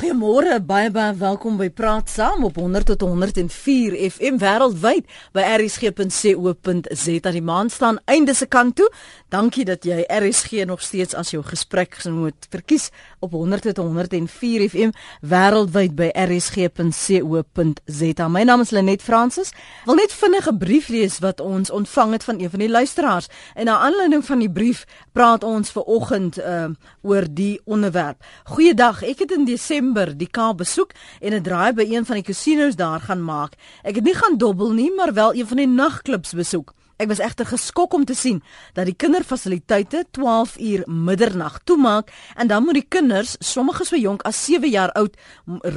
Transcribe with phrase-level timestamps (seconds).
[0.00, 5.04] Goeiemôre, baie baie welkom by Praat Saam op 100 tot 104 FM wêreldwyd
[5.36, 7.32] by rsg.co.za.
[7.34, 8.86] Die maan staan einde se kant toe.
[9.30, 12.90] Dankie dat jy RSG nog steeds as jou gespreksgenoot verkies
[13.22, 14.90] op 100 tot 104 FM
[15.22, 18.26] wêreldwyd by rsg.co.za.
[18.26, 19.54] My naam is Lenet Fransis.
[19.86, 23.28] Wil net vinnig 'n brief lees wat ons ontvang het van een van die luisteraars.
[23.54, 26.64] En na aanleiding van die brief praat ons ver oggend uh,
[27.02, 28.24] oor die onderwerp.
[28.44, 30.90] Goeiedag, ek het in Desember die Kaap besoek
[31.20, 33.52] en 'n draai by een van die casinos daar gaan maak.
[33.82, 36.74] Ek het nie gaan dobbel nie, maar wel een van die nagklubs besoek.
[37.00, 38.42] Ek was egter geskok om te sien
[38.76, 44.20] dat die kinderfasiliteite 12 uur middernag toemaak en dan moet die kinders, sommige so jonk
[44.28, 45.16] as 7 jaar oud,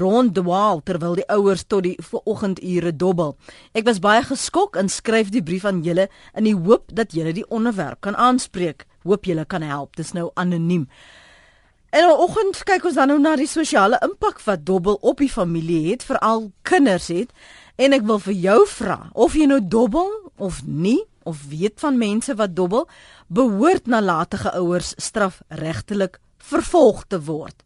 [0.01, 1.95] ronddwaal terwyl die ouers tot die
[2.25, 3.37] oggendure dobbel.
[3.71, 7.31] Ek was baie geskok en skryf die brief aan julle in die hoop dat julle
[7.31, 8.83] die onderwerp kan aanspreek.
[9.07, 9.95] Hoop julle kan help.
[9.95, 10.89] Dis nou anoniem.
[11.93, 15.91] En vanoggend kyk ons dan nou na die sosiale impak wat dobbel op die familie
[15.91, 17.31] het, veral kinders het.
[17.79, 21.97] En ek wil vir jou vra of jy nou dobbel of nie of weet van
[21.97, 22.87] mense wat dobbel,
[23.27, 27.63] behoort nalatige ouers strafregtelik vervolg te word.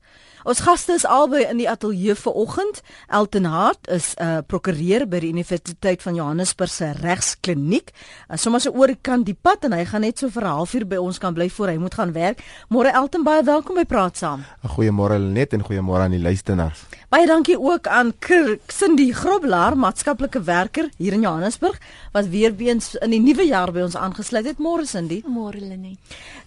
[0.47, 2.77] Ons gaste is albei in die ateljee vanoggend.
[3.11, 7.91] Elton Hart is 'n uh, prokureur by die Universiteit van Johannesburg se regskliniek.
[8.31, 10.87] Uh, Sommige so oor kan die pad en hy gaan net so vir 'n halfuur
[10.87, 12.39] by ons kan bly voor hy moet gaan werk.
[12.69, 14.45] Môre Elton baie welkom by Praat Saam.
[14.63, 16.79] Goeiemôre Lenet en goeiemôre aan die luisteraars.
[17.09, 21.77] Baie dankie ook aan Kirk Cindy Groblaar, maatskaplike werker hier in Johannesburg
[22.13, 24.57] wat weer eens in die nuwe jaar by ons aangesluit het.
[24.57, 25.23] Môre Cindy.
[25.25, 25.97] Môre Lenet.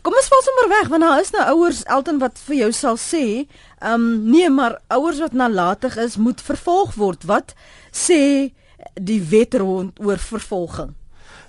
[0.00, 2.96] Kom ons val sommer weg want daar is nou ouers Elton wat vir jou sal
[2.96, 3.46] sê
[3.80, 7.24] Ehm um, nee, maar ouers wat nalatig is, moet vervolg word.
[7.24, 7.54] Wat
[7.90, 8.52] sê
[9.00, 10.92] die wet rond oor vervolging?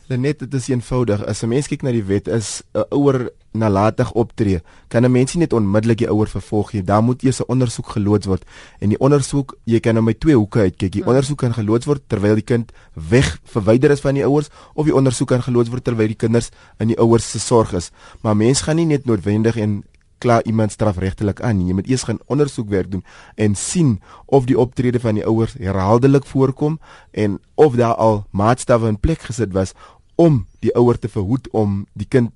[0.07, 1.25] Net dit is eenvoudig.
[1.25, 5.33] As 'n mens kyk na die wet is 'n ouer nalatig optree, kan 'n mens
[5.33, 6.83] nie net onmiddellik die ouer vervolg nie.
[6.83, 8.43] Daar moet eers 'n ondersoek geloods word.
[8.79, 10.91] En die ondersoek, jy kan nou met twee hoeke uitkyk.
[10.91, 11.09] Die hmm.
[11.09, 14.95] ondersoek kan geloods word terwyl die kind weg verwyder is van die ouers of die
[14.95, 17.91] ondersoek kan geloods word terwyl die kinders in die ouers se sorg is.
[18.21, 19.83] Maar mens gaan nie net noodwendig en
[20.21, 21.63] klaar iemand strafregtelik aan.
[21.65, 23.03] Jy moet eers gaan ondersoekwerk doen
[23.35, 26.79] en sien of die optrede van die ouers herhaaldelik voorkom
[27.11, 29.73] en of daar al maatstawwe in plek gesit was
[30.15, 32.31] om die ouer te verhoed om die kind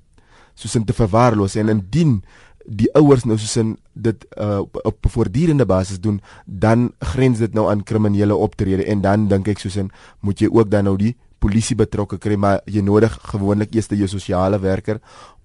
[0.55, 2.19] soos in te verwaarloos en indien
[2.65, 7.53] die ouers nou soos in dit uh, op 'n voortdurende basis doen dan grens dit
[7.53, 10.97] nou aan kriminele optrede en dan dink ek soos in moet jy ook dan nou
[10.97, 11.15] die
[11.45, 15.01] polisie betrokke kry maar jy nodig gewoonlik eers die sosiale werker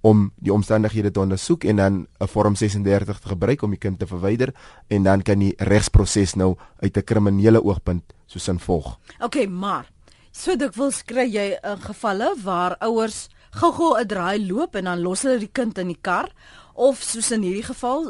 [0.07, 3.99] om die omstandighede te ondersoek en dan 'n vorm 36 te gebruik om die kind
[3.99, 4.55] te verwyder
[4.89, 8.99] en dan kan die regsproses nou uit 'n kriminele oogpunt soos in volg.
[9.21, 9.91] OK, maar
[10.33, 15.23] so dikwels kry jy 'n gevalle waar ouers gou-gou 'n draai loop en dan los
[15.23, 16.31] hulle die kind in die kar
[16.81, 18.09] of soos in hierdie geval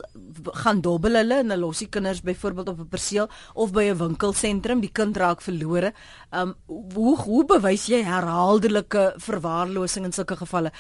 [0.62, 3.98] gaan dobbel hulle en hulle los die kinders byvoorbeeld op 'n perseel of by 'n
[3.98, 5.92] winkelsentrum die kind raak verlore.
[6.30, 10.72] Um hoe hoe bewys jy herhaaldelike verwaarlosing in sulke gevalle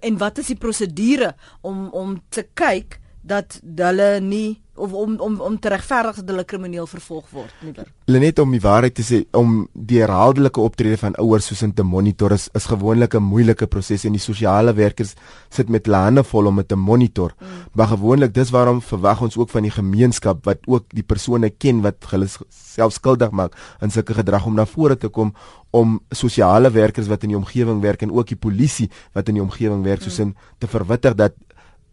[0.00, 5.40] en wat is die prosedure om om te kyk dat hulle nie of om om
[5.40, 7.88] om te regverdig dat hulle krimineel vervolg word liewer.
[8.06, 11.82] Lenet om die waarheid te sê om die herhaaldelike optrede van ouers soos in te
[11.86, 15.14] monitor is, is gewoonlik 'n moeilike proses en die sosiale werkers
[15.50, 17.34] sit met hulle hande vol om dit te monitor.
[17.38, 17.46] Mm.
[17.72, 21.82] Maar gewoonlik dis waarom verwag ons ook van die gemeenskap wat ook die persone ken
[21.82, 25.34] wat hulle self skuldig maak in sulke gedrag om na vore te kom
[25.70, 29.44] om sosiale werkers wat in die omgewing werk en ook die polisie wat in die
[29.44, 31.34] omgewing werk soos in te verwittig dat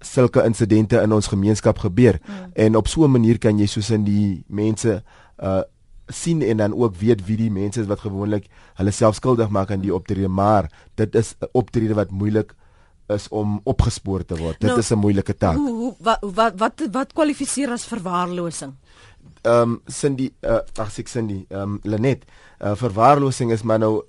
[0.03, 2.19] sulke insidente in ons gemeenskap gebeur.
[2.23, 2.51] Mm.
[2.53, 5.03] en op so 'n manier kan jy soos in die mense
[5.39, 5.61] uh
[6.07, 9.71] sien en dan ook weet wie die mense is wat gewoonlik hulle self skuldig maak
[9.71, 10.27] aan die optrede.
[10.27, 12.53] Maar dit is 'n optrede wat moeilik
[13.07, 14.59] is om opgespoor te word.
[14.59, 15.55] Dit nou, is 'n moeilike taak.
[15.55, 18.73] hoe, hoe, wat wat wat wat kwalifiseer as verwaarlosing
[19.43, 22.23] ehm um, Cindy uh, ag ek Cindy ehm um, Lenet.
[22.59, 24.03] Uh, verwaarlosing is maar nou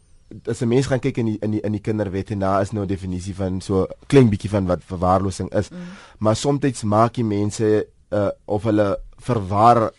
[0.46, 2.72] as 'n mens gaan kyk in die in die in die kinderwet en daar is
[2.72, 5.70] nou 'n definisie van so klein bietjie van wat verwaarlosing is.
[5.70, 5.78] Mm.
[6.18, 9.90] Maar soms maak die mense uh, of hulle verwaar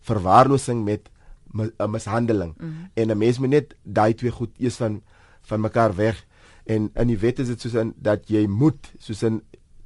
[0.00, 1.08] verwaarlosing met
[1.54, 2.54] 'n mishandeling.
[2.58, 2.90] Mm.
[2.94, 5.02] En 'n mens moet net daai twee goed eers van
[5.42, 6.26] van mekaar weg
[6.64, 9.42] en in die wet is dit soos in dat jy moet soos in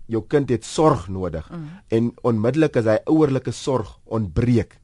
[0.06, 1.68] jou kind het sorg nodig mm.
[1.88, 4.78] en onmiddellik as hy ouerlike sorg ontbreek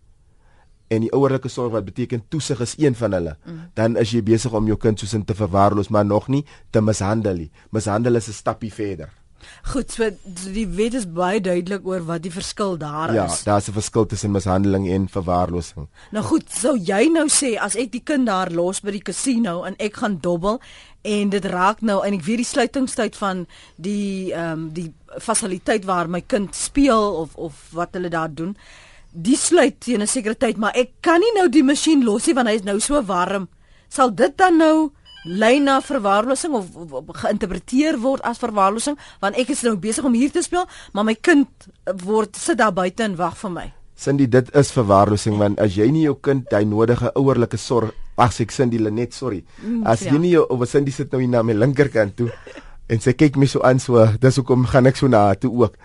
[0.90, 3.62] en die ouerlike sorg wat beteken toesig is een van hulle, mm.
[3.78, 6.82] dan is jy besig om jou kind soos in te verwaarloos, maar nog nie te
[6.82, 7.50] mishandel nie.
[7.70, 9.10] Mishandel is 'n stappie verder.
[9.72, 10.08] Goed, so
[10.54, 13.42] die wet is baie duidelik oor wat die verskil daar ja, is.
[13.42, 15.88] Ja, daar's 'n verskil tussen mishandeling en verwaarlosing.
[16.10, 19.62] Nou goed, sou jy nou sê as ek die kind daar los by die casino
[19.64, 20.60] en ek gaan dobbel
[21.02, 23.46] en dit raak nou en ek weet die sluitingstyd van
[23.76, 28.56] die ehm um, die fasiliteit waar my kind speel of of wat hulle daar doen
[29.12, 32.34] die sluit teen 'n sekere tyd, maar ek kan nie nou die masjien los nie
[32.34, 33.48] want hy is nou so warm.
[33.88, 34.92] Sal dit dan nou
[35.24, 40.04] lei na verwaarlosing of, of, of geïnterpreteer word as verwaarlosing want ek is nou besig
[40.04, 41.48] om hier te speel, maar my kind
[42.04, 43.72] word sit daar buite en wag vir my.
[44.00, 48.40] Cindy, dit is verwaarlosing want as jy nie jou kind hy nodige ouerlike sorg ag
[48.40, 49.42] ek Cindy Lenet, sorry.
[49.62, 50.12] Mm, as ja.
[50.12, 52.30] jy nie jou of Cindy sit nou hier na my linkerkant toe
[52.90, 55.76] en sy kyk my so aan so, dis hoekom gaan ek so na toe ook.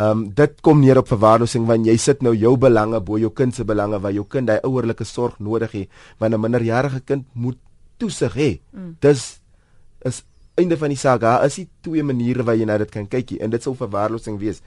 [0.00, 3.28] Ehm um, dit kom neer op verwaarlosing want jy sit nou jou belange bo jou
[3.36, 5.88] kind se belange waar jou kind hy ouerlike sorg nodig het.
[6.18, 7.58] Want 'n minderjarige kind moet
[7.98, 8.60] toesig hê.
[8.72, 8.96] Mm.
[9.00, 9.40] Dis
[10.02, 10.22] is
[10.54, 11.20] einde van die saak.
[11.20, 14.38] Daar is die twee maniere waar jy na dit kan kyk en dit sou verwaarlosing
[14.38, 14.62] wees.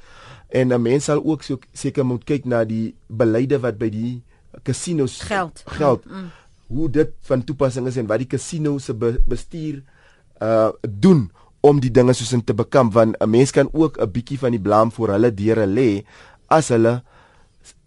[0.50, 4.21] En 'n mens sal ook so seker moet kyk na die beleide wat by die
[4.63, 6.06] casinos geld geld.
[6.06, 6.30] Mm.
[6.68, 8.94] Hoe dit van toepassing is en wat die casino se
[9.27, 9.81] bestuur
[10.41, 11.31] uh doen
[11.63, 14.51] om die dinge soos in te bekamp want 'n mens kan ook 'n bietjie van
[14.51, 16.04] die blame vir hulle deure lê
[16.50, 17.01] as hulle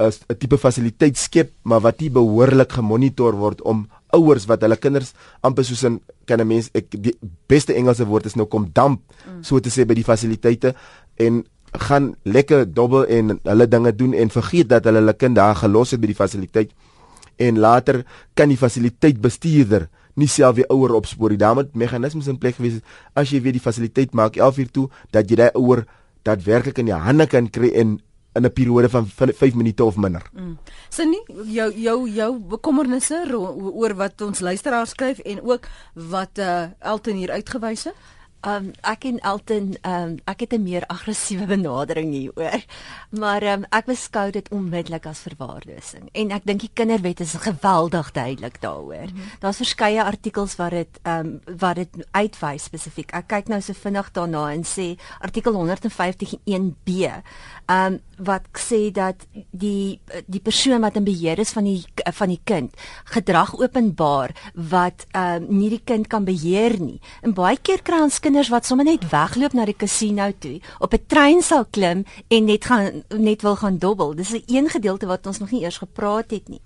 [0.00, 5.12] 'n tipe fasiliteit skep maar wat nie behoorlik gemonitor word om ouers wat hulle kinders
[5.42, 7.14] amper soos 'n kan 'n mens ek die
[7.46, 9.42] beste Engelse woord is nou kom damp mm.
[9.42, 10.74] so te sê by die fasiliteite
[11.16, 15.54] en gaan lekker dobbel en hulle dinge doen en vergeet dat hulle hulle kind daar
[15.54, 16.70] gelos het by die fasiliteit
[17.36, 21.40] en later kan die fasiliteit bestuurder nie self weer ouer opspoor nie.
[21.40, 22.80] Daarmee meganismes in plek gewees
[23.14, 25.84] as jy weer die fasiliteit maak 11 uur toe dat jy daai ouer
[26.26, 27.98] daadwerklik in jou hande kan kry en
[28.36, 30.22] in 'n periode van 5 minute of minder.
[30.32, 30.58] Mm.
[30.88, 33.24] Sien jou jou jou bekommernisse
[33.72, 37.94] oor wat ons luisteraars skryf en ook wat uh, Elton hier uitgewys het.
[38.44, 42.64] Um ek en Elton um ek het 'n meer aggressiewe benadering hieroor.
[43.10, 48.12] Maar um ek beskou dit onmiddellik as verwaarlosing en ek dink die kinderwet is geweldig
[48.12, 49.08] duidelik daaroor.
[49.08, 49.30] Mm -hmm.
[49.40, 53.12] Daar's verskeie artikels wat dit um wat dit uitwys spesifiek.
[53.12, 57.22] Ek kyk nou so vinnig daarna en sê artikel 151B
[57.66, 61.82] um wat sê dat die die persoon wat in beheer is van die
[62.16, 62.72] van die kind
[63.12, 67.00] gedrag openbaar wat um nie die kind kan beheer nie.
[67.22, 70.94] En baie keer kry ons kinders wat sommer net wegloop na die casino toe, op
[70.94, 74.14] 'n trein sal klim en net gaan net wil gaan dobbel.
[74.14, 76.60] Dis 'n een gedeelte wat ons nog nie eers gepraat het nie.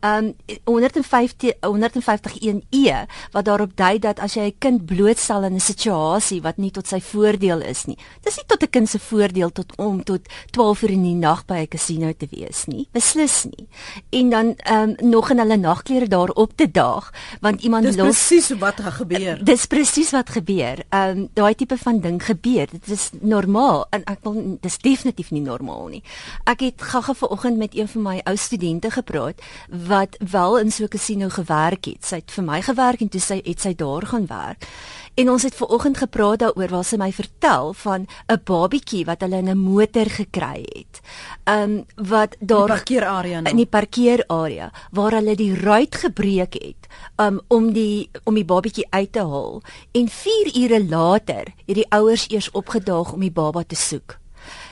[0.00, 0.34] Um
[0.64, 6.56] 150 151E wat daarop dui dat as jy 'n kind blootstel in 'n situasie wat
[6.56, 7.98] nie tot sy voordeel is nie.
[8.22, 10.20] Dis nie tot 'n kind se voordeel tot om tot
[10.50, 12.88] 12 uur in die nag by 'n casino te wees nie.
[12.92, 13.68] Beslis nie.
[14.10, 18.26] En dan um nog in hulle nagklere daarop te daag want iemand dis los Dis
[18.26, 19.44] presies wat gebeur.
[19.44, 20.82] Dis presies wat gebeur.
[20.90, 22.66] Um, daai tipe van ding gebeur.
[22.70, 26.02] Dit is normaal en ek wil dis definitief nie normaal nie.
[26.44, 29.42] Ek het gaga vanoggend met een van my ou studente gepraat
[29.86, 32.04] wat wel in so 'n casino gewerk het.
[32.04, 34.66] Sy het vir my gewerk en toe sy het sy daar gaan werk.
[35.14, 39.20] En ons het ver oggend gepraat daaroor waar sy my vertel van 'n babietjie wat
[39.20, 41.00] hulle in 'n motor gekry het.
[41.44, 43.50] Um wat daar in die parkeerarea nou.
[43.50, 46.86] in die parkeerarea waar hulle die ruit gebreek het
[47.16, 49.62] um om die om die babietjie uit te haal
[49.92, 54.18] en 4 ure later het die ouers eers opgedaag om die baba te soek.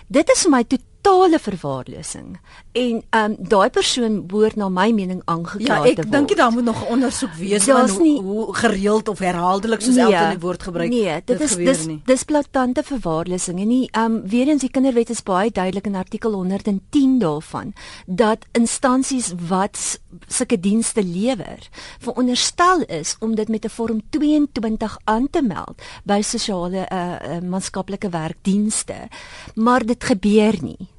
[0.06, 0.64] Dit is vir my
[1.05, 2.39] totale verwaarlosing.
[2.73, 5.97] En ehm um, daai persoon behoort na my mening aangekla ja, te word.
[5.97, 9.19] Ja, ek dink daar moet nog 'n ondersoek wees van hoe, nie, hoe gereeld of
[9.19, 12.01] herhaaldelik soos nee, elke woord gebruik nee, dit, dit is dis nie.
[12.05, 15.95] dis platante verwaarlosing en nie ehm um, weer eens die kinderwet is baie duidelik in
[15.95, 17.73] artikel 110 daarvan
[18.07, 25.31] dat instansies wat sulke dienste lewer veronderstel is om dit met 'n vorm 22 aan
[25.31, 29.09] te meld by sosiale uh, uh, maatskaplike werkdienste.
[29.55, 30.93] Maar dit gebeur nie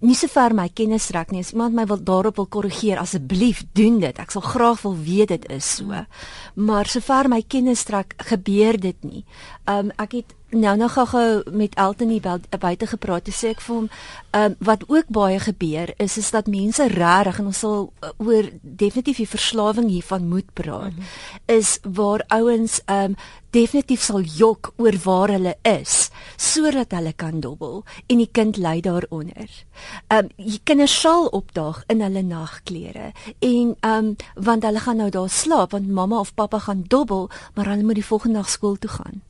[0.00, 1.40] nie so ver my kennis rek nie.
[1.44, 4.18] As iemand my wil daarop wil korrigeer, asseblief doen dit.
[4.18, 6.04] Ek sal graag wil weet dit is so.
[6.54, 9.24] Maar so ver my kennis rek, gebeur dit nie.
[9.66, 13.74] Um ek het nou nog gou met Elton hier buite gepraat te sê ek vir
[13.74, 13.88] hom
[14.30, 18.50] um, wat ook baie gebeur is is dat mense regtig en ons sal uh, oor
[18.62, 21.56] definitief die verslawing hiervan moet praat mm -hmm.
[21.58, 23.16] is waar ouens um,
[23.50, 28.80] definitief sal jok oor waar hulle is sodat hulle kan dobbel en die kind ly
[28.80, 29.50] daaronder.
[30.08, 34.96] Ehm um, die kinders sal opdaag in hulle nagklere en ehm um, want hulle gaan
[34.96, 38.48] nou daar slaap want mamma of pappa gaan dobbel maar hulle moet die volgende dag
[38.48, 39.22] skool toe gaan.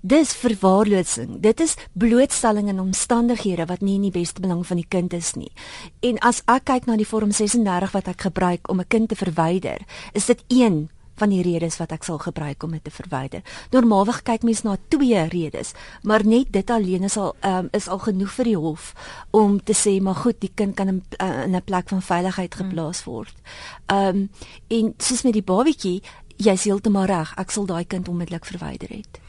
[0.00, 1.40] Dis verwaarlosing.
[1.40, 5.34] Dit is blootstelling aan omstandighede wat nie in die beste belang van die kind is
[5.34, 5.52] nie.
[6.00, 9.16] En as ek kyk na die vorm 36 wat ek gebruik om 'n kind te
[9.16, 9.80] verwyder,
[10.12, 13.42] is dit een van die redes wat ek sal gebruik om dit te verwyder.
[13.72, 18.02] Normaalweg kyk mens na twee redes, maar net dit alleen is al um, is al
[18.04, 18.92] genoeg vir die hof
[19.36, 23.04] om te sê maar goed, die kind kan in uh, 'n plek van veiligheid geplaas
[23.04, 23.34] word.
[23.86, 24.30] Ehm um,
[24.68, 26.02] en soos met die babatjie,
[26.36, 29.20] jy's heeltemal reg, ek sal daai kind onmiddellik verwyder het.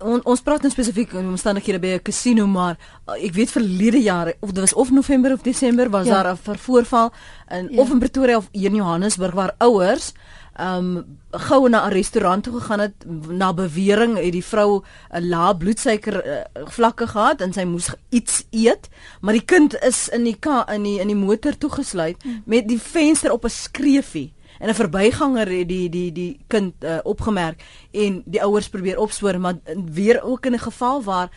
[0.00, 4.02] On, ons praat nou spesifiek oor omstandighede by 'n casino, maar uh, ek weet verlede
[4.02, 6.22] jaar of dit was of November of Desember was ja.
[6.22, 7.12] daar 'n voorval
[7.50, 7.80] in ja.
[7.80, 10.12] of in Pretoria of hier in Johannesburg waar ouers
[10.58, 12.94] um gou na 'n restaurant toe gegaan het
[13.28, 18.44] na bewering het die vrou 'n lae bloedsuiker uh, vlakke gehad en sy moes iets
[18.50, 18.88] eet
[19.20, 22.42] maar die kind is in die ka in die in die motor toegesluit hmm.
[22.44, 26.98] met die venster op 'n skreefie en 'n verbyganger het die die die kind uh,
[27.02, 29.58] opgemerk en die ouers probeer opspoor maar
[29.92, 31.30] weer ook in 'n geval waar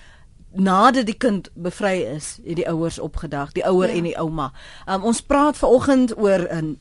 [0.54, 3.96] nadat die kind bevry is het die ouers opgedag die ouer ja.
[3.96, 4.52] en die ouma
[4.90, 6.80] um, ons praat ver oggend oor 'n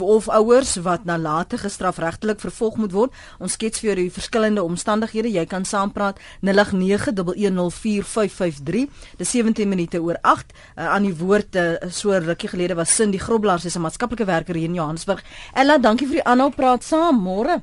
[0.00, 3.12] of ouers wat nalatig gestrafregtelik vervolg moet word.
[3.38, 5.32] Ons skets vir die verskillende omstandighede.
[5.32, 8.88] Jy kan saampraat 0891104553.
[9.18, 10.52] Dis 17 minute oor 8.
[10.52, 14.24] Uh, aan die woord uh, so rukkie gelede was Cindy Grobler, sy is 'n maatskaplike
[14.24, 15.22] werker hier in Johannesburg.
[15.54, 17.22] Ella, dankie vir die aanhou praat saam.
[17.22, 17.62] Môre.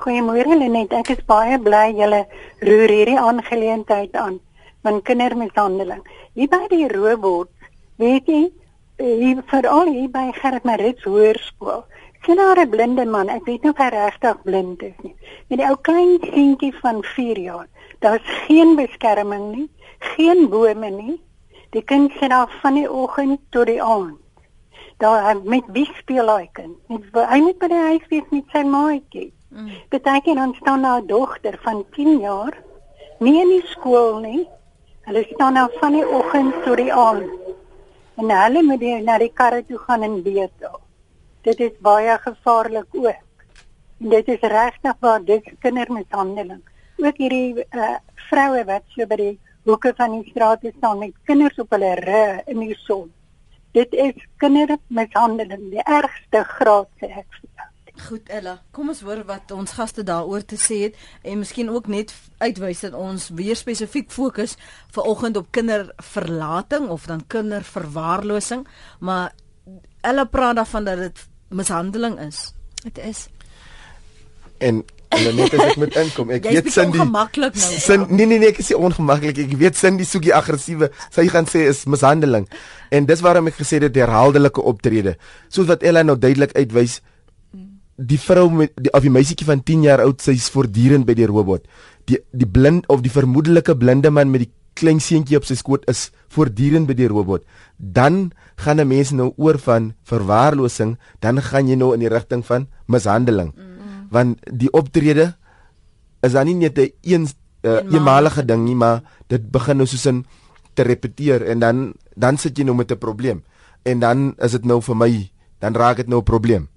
[0.00, 0.92] Goeiemôre Lenet.
[0.92, 2.24] Ek is baie bly julle
[2.64, 4.40] roer hierdie aangeleentheid aan
[4.82, 6.00] van kindermishandeling.
[6.34, 7.50] Hier by die robot,
[8.00, 8.46] weet jy,
[9.00, 11.84] hier veral hier by Gerrit Marits Hoërskool.
[12.24, 15.14] Sien daar 'n blinde man, ek weet nie of hy regtig blind is nie.
[15.48, 17.66] Met die ou klein seentjie van 4 jaar.
[18.00, 21.20] Daar's geen beskerming nie, geen bome nie.
[21.70, 24.18] Die kind sien af van die oggend tot die aand.
[24.98, 26.76] Daar met wie speel hy kind?
[26.88, 29.32] Met hy moet by die huis wees met sy maatjie.
[29.48, 29.70] Mm.
[29.88, 32.62] Beteken dan staan daar 'n dogter van 10 jaar
[33.18, 34.48] nie in die skool nie.
[35.00, 37.39] Hulle staan af van die oggend tot die aand
[38.16, 40.66] en hulle moet die, na die karre toe gaan en weet.
[41.46, 43.44] Dit is baie gevaarlik ook.
[44.00, 46.62] En dit is regtig waar dit kindermishandeling.
[46.96, 47.96] Ook hierdie uh,
[48.28, 49.34] vroue wat so by die
[49.68, 53.10] hoeke van die straat staan met kinders op hulle rug in die son.
[53.76, 57.49] Dit is kindermishandeling, die ergste graad sê ek jou.
[58.08, 61.88] Goed Ella, kom ons hoor wat ons gaste daaroor te sê het en miskien ook
[61.90, 64.56] net uitwys dat ons weer spesifiek fokus
[64.94, 68.66] vir oggend op kinderverlating of dan kinderverwaarlosing,
[69.00, 69.34] maar
[70.00, 72.54] Ella praat daarvan dat dit mishandeling is.
[72.82, 73.26] Dit is.
[74.58, 74.80] En
[75.10, 77.78] hulle net as ek met inkom, ek weet sin die ongemaklik nou.
[77.82, 79.40] Sin nee nee nee, ek is ongemaklik.
[79.44, 80.90] Ek weet sin die soekie aggressiewe.
[81.12, 82.46] Sy gaan sê is mishandeling.
[82.94, 85.16] En dis waarom ek gesê dit herhaaldelike optrede.
[85.52, 87.00] Soos wat Ella nou duidelik uitwys,
[88.00, 91.28] die vrou met die of die meisietjie van 10 jaar oud sy's voortdurend by die
[91.28, 91.66] robot.
[92.08, 95.84] Die die blind of die vermoedelike blinde man met die klein seentjie op sy skoot
[95.90, 97.44] is voortdurend by die robot.
[97.76, 102.44] Dan gaan 'n mens nou oor van verwaarlosing, dan gaan jy nou in die rigting
[102.44, 103.52] van mishandeling.
[103.54, 104.08] Mm -hmm.
[104.10, 105.36] Want die optrede
[106.22, 107.28] is dan nie net 'n een
[107.62, 110.24] uh, eenmalige ding nie, maar dit begin nou soos in
[110.74, 113.42] te repeteer en dan dan sit jy nou met 'n probleem.
[113.82, 116.68] En dan is dit nou vir my, dan raak dit nou 'n probleem.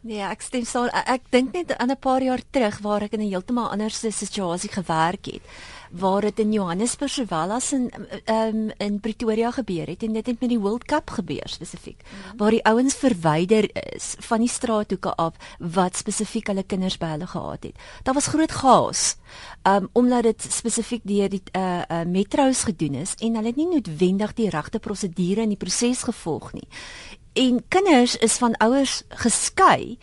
[0.00, 0.88] Nee, ek stem saam.
[1.12, 4.72] Ek dink net aan 'n paar jaar terug waar ek in 'n heeltemal ander situasie
[4.72, 5.42] gewerk het,
[5.90, 7.90] waar dit in Johannesburg sowel as in
[8.26, 12.08] um, in Pretoria gebeur het en dit het met die World Cup gebeur spesifiek, mm
[12.08, 12.38] -hmm.
[12.38, 17.26] waar die ouens verwyder is van die straathoeke af wat spesifiek hulle kinders by hulle
[17.26, 17.76] gehad het.
[18.02, 19.16] Daar was groot chaos.
[19.62, 23.68] Um, omdat dit spesifiek deur die uh, uh, metro's gedoen is en hulle het nie
[23.68, 26.68] noodwendig die regte prosedure in die proses gevolg nie
[27.32, 29.98] en kinders is van ouers geskei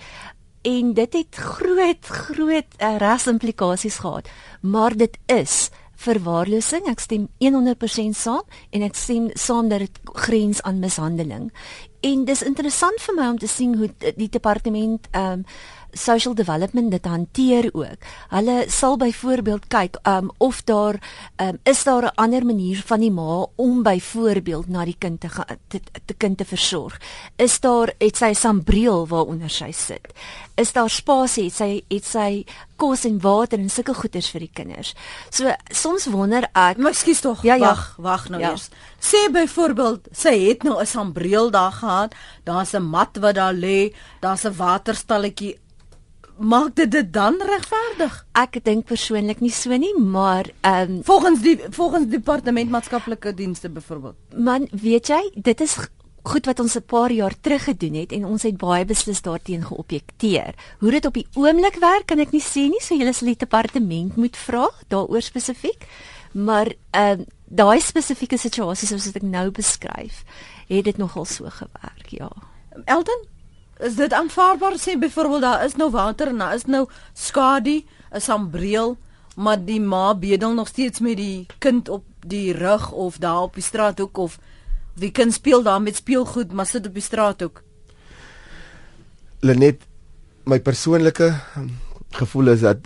[0.62, 4.29] en dit het groot groot uh, regsimplikasies gehad.
[4.62, 6.86] Maar dit is verwaarlosing.
[6.91, 11.50] Ek stem 100% saam en ek stem saam dat dit grens aan mishandeling.
[12.05, 15.50] En dis interessant vir my om te sien hoe die departement ehm um,
[15.91, 18.08] social development dit hanteer ook.
[18.29, 21.00] Hulle sal byvoorbeeld kyk um of daar
[21.41, 25.29] um is daar 'n ander manier van die ma om byvoorbeeld na die kind te
[25.67, 27.00] te, te kind te versorg.
[27.36, 30.08] Is daar het sy sambreel waaronder sy sit?
[30.56, 31.44] Is daar spasie?
[31.44, 34.94] Het sy het sy kos en water en sulke goeders vir die kinders?
[35.29, 38.50] So soms wonder ek, skus tog, ja, ja, wag, wag nou ja.
[38.50, 38.70] eers.
[39.00, 43.94] Sê byvoorbeeld sy het nou 'n sambreel daar gehad, daar's 'n mat wat daar lê,
[44.20, 45.58] daar's 'n waterstalletjie
[46.39, 48.25] maak dit dit dan regverdig?
[48.38, 53.70] Ek dink persoonlik nie so nie, maar ehm um, volgens die volgens departement maatskaplike dienste
[53.70, 54.15] byvoorbeeld.
[54.36, 55.77] Man, weet jy, dit is
[56.27, 59.63] goed wat ons 'n paar jaar terug gedoen het en ons het baie beslis daarteen
[59.63, 60.56] geobjekteer.
[60.79, 63.38] Hoe dit op die oomblik werk, kan ek nie sê nie, so julle sal die
[63.38, 65.88] departement moet vra daaroor spesifiek.
[66.34, 70.24] Maar ehm um, daai spesifieke situasie soos ek nou beskryf,
[70.67, 72.29] het dit nogal so gewerk, ja.
[72.86, 73.24] Elton
[73.79, 78.19] Is dit aanvaarbaar sê byvoorbeeld daar is nou water en daar is nou skadu, 'n
[78.19, 78.98] sambreel,
[79.36, 83.53] maar die ma bedel nog steeds met die kind op die rug of daar op
[83.53, 84.39] die straathoek of
[84.93, 87.63] die kind speel daar met speelgoed maar sit op die straathoek.
[89.39, 89.81] Lenet
[90.43, 91.34] my persoonlike
[92.10, 92.77] gevoel is dat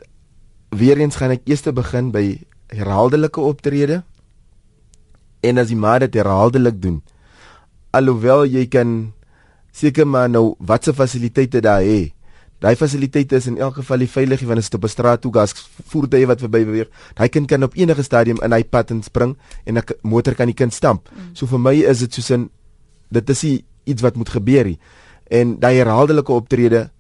[0.70, 4.04] weer eens gaan ek eers begin by herhaaldelike optrede
[5.42, 7.02] en as jy maar dit herhaaldelik doen
[7.92, 9.14] alhoewel jy kan
[9.72, 12.12] seker maar nou watse fasiliteite daar hê
[12.62, 15.54] Daai fasiliteite is in elk geval die veilig wanneer dit op 'n straat toe gas
[15.90, 16.90] voertuie wat verby beweeg.
[17.18, 19.36] Daai kind kan op enige stadium in hy pad en spring
[19.66, 21.10] en 'n motor kan die kind stamp.
[21.10, 21.34] Mm.
[21.34, 22.50] So vir my is dit soos 'n
[23.10, 23.44] dit is
[23.84, 24.78] iets wat moet gebeur hier.
[25.30, 26.92] En daai herhaaldelike optrede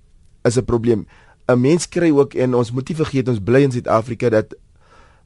[0.44, 1.06] is 'n probleem.
[1.48, 4.56] 'n Mens kry ook en ons moet nie vergeet ons bly in Suid-Afrika dat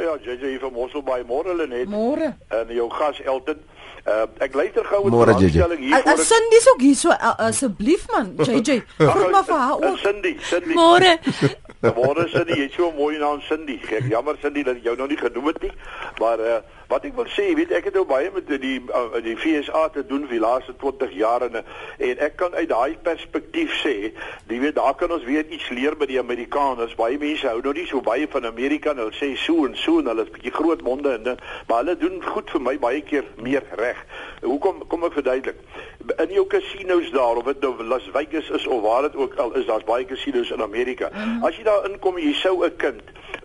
[0.00, 1.88] Ja, JJ van Mosselbaai môre hulle net.
[1.92, 2.32] Môre.
[2.48, 3.60] En jou gas Elton.
[4.02, 6.18] Uh, ek luister gou met die aanstelling hier voor.
[6.18, 8.82] Cindy is ook hier so asseblief man, JJ.
[8.96, 9.98] Vra maar vir haar ook.
[10.02, 10.74] Cindy, Cindy.
[10.74, 11.18] Môre.
[12.00, 13.78] Môre Cindy, jy is so mooi naam Cindy.
[13.86, 15.74] Ek jammer Cindy dat jou nog nie genoem het nie.
[16.18, 16.58] Maar uh,
[16.92, 20.02] Wat ek wil sê, weet ek het nou baie met die uh, die FSA te
[20.04, 23.94] doen vir die laaste 20 jaar en en ek kan uit daai perspektief sê,
[24.50, 26.92] jy weet daar kan ons weer iets leer by die Amerikaners.
[26.98, 30.02] Baie mense hou nou nie so baie van Amerika en hulle sê so en so
[30.02, 33.24] en hulle is bietjie groot monde en maar hulle doen goed vir my baie keer
[33.40, 33.98] meer reg.
[34.40, 35.58] Hoekom kom ek verduidelik?
[36.16, 39.54] In jou casinos daar of dit nou Las Vegas is of waar dit ook al
[39.60, 41.10] is, daar's baie casinos in Amerika.
[41.12, 41.44] Mhm.
[41.44, 43.02] As jy daar inkom, jy sou 'n kind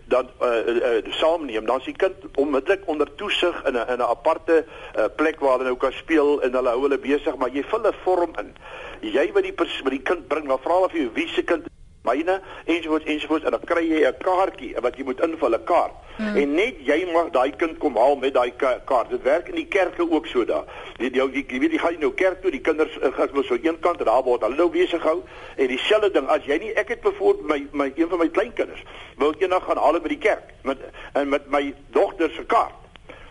[0.08, 4.64] dan uh, uh, saamneem dan se kind onmiddellik onder toesig in 'n in 'n aparte
[4.64, 7.86] uh, plek waar hulle nou kan speel en hulle hou hulle besig maar jy vul
[7.86, 8.54] 'n vorm in
[9.00, 11.64] jy wat die wat die kind bring dan vra hulle vir jou wie se kind
[12.06, 15.92] myne ensovoorts ensovoorts en dan kry jy 'n kaartjie wat jy moet invul 'n kaart
[16.16, 16.36] hmm.
[16.36, 18.52] en net jy mag daai kind kom haal met daai
[18.84, 20.64] kaart dit werk in die kerke ook so daar
[20.96, 23.58] die jy, jy, jy weet jy gaan nou kerk toe die kinders uh, gaan so
[23.62, 25.22] een kant daar word hulle nou besig hou
[25.56, 28.82] en dieselfde ding as jy nie ek het byvoorbeeld my my een van my kleinkinders
[29.16, 30.78] wil eendag gaan haal by die kerk met
[31.12, 32.78] en met my dogter se kaart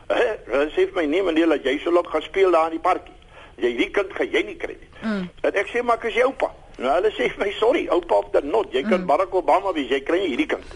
[0.07, 2.83] Hulle sê vir my nee meneer dat jy so lank gaan speel daar in die
[2.83, 3.15] parkie.
[3.59, 4.89] Jy die kind gaan jy nie kry nie.
[5.01, 5.25] Mm.
[5.49, 6.53] En ek sê maar ek is jou oupa.
[6.77, 8.69] Nou hulle sê vir my sorry, oupa of not.
[8.73, 9.07] Jy kan mm.
[9.09, 10.75] Barack Obama wees, jy kry nie hierdie kind.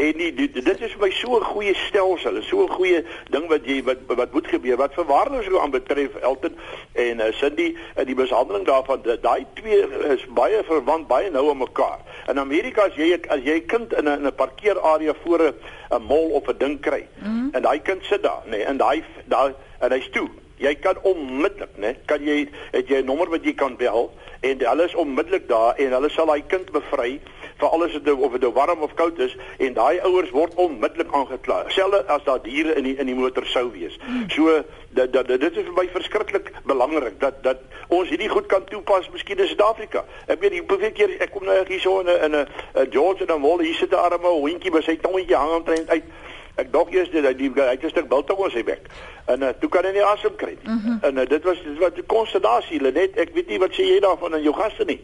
[0.00, 3.48] En die, die, dit is vir my so 'n goeie stelsel, so 'n goeie ding
[3.48, 4.76] wat jy wat wat moet gebeur.
[4.76, 6.56] Wat verwaarloos so aan betref Elton
[6.92, 9.80] en uh, Cindy en die behandeling daarvan, daai twee
[10.12, 12.00] is baie verwant, baie nou aan mekaar.
[12.28, 16.30] In Amerika as jy as jy 'n kind in 'n 'n parkeerarea voor 'n mall
[16.36, 17.48] of 'n ding kry mm.
[17.52, 20.28] en daai kind sit daar, nê, nee, en daai daai en hy's toe.
[20.60, 21.94] Jy kan onmiddellik, né?
[22.04, 25.76] Kan jy het jy 'n nommer wat jy kan bel en hulle is onmiddellik daar
[25.76, 27.20] en hulle sal daai kind bevry
[27.60, 31.12] vir alles wat of dit nou warm of koud is en daai ouers word onmiddellik
[31.12, 31.64] aangekla.
[31.68, 33.98] Selfs as daar diere in die in die motor sou wees.
[34.28, 38.64] So dat, dat dit is vir my verskriklik belangrik dat dat ons hierdie goed kan
[38.64, 40.04] toepas miskien in Suid-Afrika.
[40.26, 43.40] Ek weet hoeveel keer ek kom nou hier so in 'n 'n George en dan
[43.40, 46.04] wol hier sit 'n arme hondjie met sy tongetjie hang omtrent uit
[46.54, 48.88] ek dog eers dit die hy het 'n stuk biltong op sy bek
[49.30, 50.72] en uh, toe kan hy nie asem kry nie.
[50.72, 50.98] Mm -hmm.
[51.08, 54.00] En uh, dit was dit was 'n konstatasie net ek weet nie wat sê jy
[54.00, 55.00] daarvan aan jou gaste nie.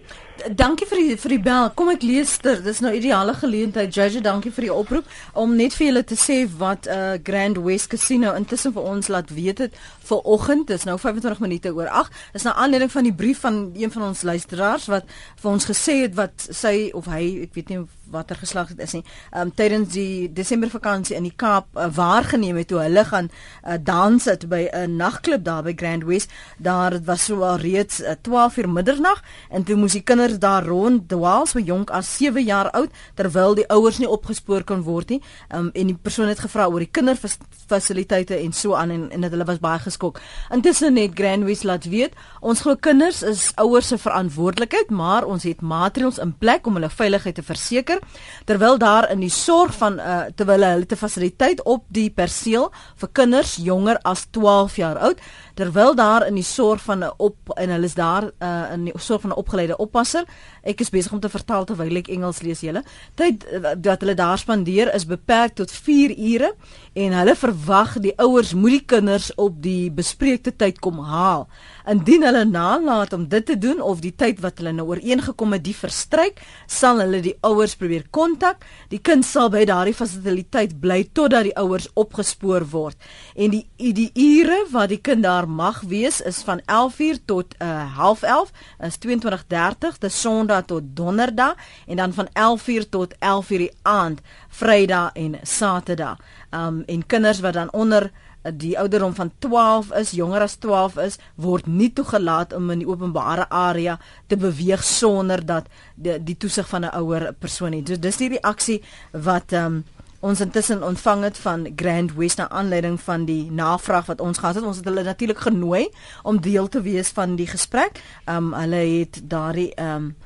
[0.51, 1.71] Dankie vir die vir die bel.
[1.75, 2.63] Kom ek lees ter.
[2.63, 3.95] Dis nou ideale geleentheid.
[3.95, 7.59] Judge, dankie vir die oproep om net vir julle te sê wat 'n uh, Grand
[7.59, 10.67] West Casino intussen vir ons laat weet het vir oggend.
[10.67, 12.13] Dis nou 25 minute oor 8.
[12.33, 15.05] Dis na aanleiding van die brief van een van ons luisteraars wat
[15.41, 18.93] vir ons gesê het wat sy of hy, ek weet nie watter geslag dit is
[18.93, 19.05] nie.
[19.33, 23.31] Ehm um, tydens die Desember vakansie in die Kaap uh, waargeneem het toe hulle gaan
[23.31, 26.31] uh, dans het by 'n nagklub daar by Grand West.
[26.59, 30.39] Daar dit was so al reeds uh, 12 uur middernag en toe moes die kinders
[30.39, 34.83] daar rond dwaal so jonk as 7 jaar oud terwyl die ouers nie opgespoor kon
[34.83, 35.23] word nie.
[35.49, 39.21] Ehm um, en die persoon het gevra oor die kinderfasiliteite en so aan en en
[39.21, 40.21] dit hulle was baie geskok.
[40.51, 45.43] Intussen net Grand West laat weet, ons glo kinders is ouers se verantwoordelikheid, maar ons
[45.43, 47.96] het maatreëls in plek om hulle veiligheid te verseker
[48.45, 53.13] terwyl daar in die sorg van uh, terwyl hulle te fasiliteit op die perseel vir
[53.13, 55.21] kinders jonger as 12 jaar oud
[55.57, 58.93] terwyl daar in die sorg van 'n op en hulle is daar uh, in die
[58.97, 60.25] sorg van 'n opgeleide oppasser.
[60.63, 62.83] Ek is besig om te vertaal terwyl ek Engels lees julle.
[63.15, 63.47] Tyd
[63.83, 66.55] wat hulle daar spandeer is beperk tot 4 ure
[66.93, 71.49] en hulle verwag die ouers moet die kinders op die bespreekte tyd kom haal.
[71.89, 75.65] Indien hulle nalat om dit te doen of die tyd wat hulle nou ooreengekom het
[75.65, 78.65] die verstryk, sal hulle die ouers probeer kontak.
[78.91, 82.97] Die kind sal by daardie fasiliteit bly totdat die ouers opgespoor word.
[83.37, 87.99] En die die ure wat die kind daar mag wees is van 11:00 tot uh,
[87.99, 91.55] 11:30, is 22:30, dis Sondag tot Donderdag
[91.87, 96.19] en dan van 11:00 tot 11:00 die aand, Vrydag en Saterdag.
[96.51, 98.11] Um en kinders wat dan onder
[98.55, 102.89] die ouderdom van 12 is, jonger as 12 is, word nie toegelaat om in die
[102.89, 107.89] openbare area te beweeg sonder dat die, die toesig van 'n ouer persoon het.
[107.89, 108.83] So dis die reaksie
[109.13, 109.85] wat um,
[110.27, 114.59] ons intussen ontvang het van Grand West na aanleiding van die navraag wat ons gehad
[114.59, 114.65] het.
[114.65, 115.89] Ons het hulle natuurlik genooi
[116.23, 118.03] om deel te wees van die gesprek.
[118.27, 120.17] Um hulle het daardie um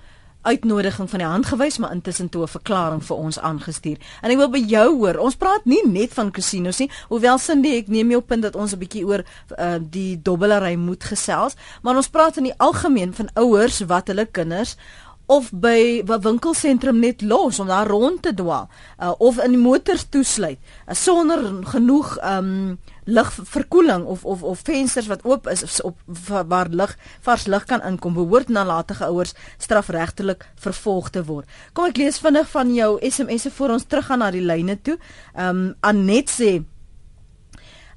[0.41, 3.99] uitnodiging van die hand gewys maar intussen toe 'n verklaring vir ons aangestuur.
[4.23, 5.19] En ek wil by jou hoor.
[5.19, 8.73] Ons praat nie net van casinos nie, hoewel Cindy ek neem jou punt dat ons
[8.73, 9.25] 'n bietjie oor
[9.59, 14.27] uh, die dobbelary moet gesels, maar ons praat in die algemeen van ouers wat hulle
[14.27, 14.77] kinders
[15.31, 20.07] of by 'n winkelsentrum net los om daar rond te dwaal uh, of in motors
[20.11, 25.99] toesluit uh, sonder genoeg um, lugverkoeling of of of vensters wat oop is op
[26.47, 31.47] waar lug vars lug kan inkom behoort nalatige ouers strafregtelik vervolg te word.
[31.73, 34.99] Kom ek lees vinnig van jou SMS'e voor ons teruggaan na die lyne toe.
[35.35, 36.65] Ehm um, Anet sê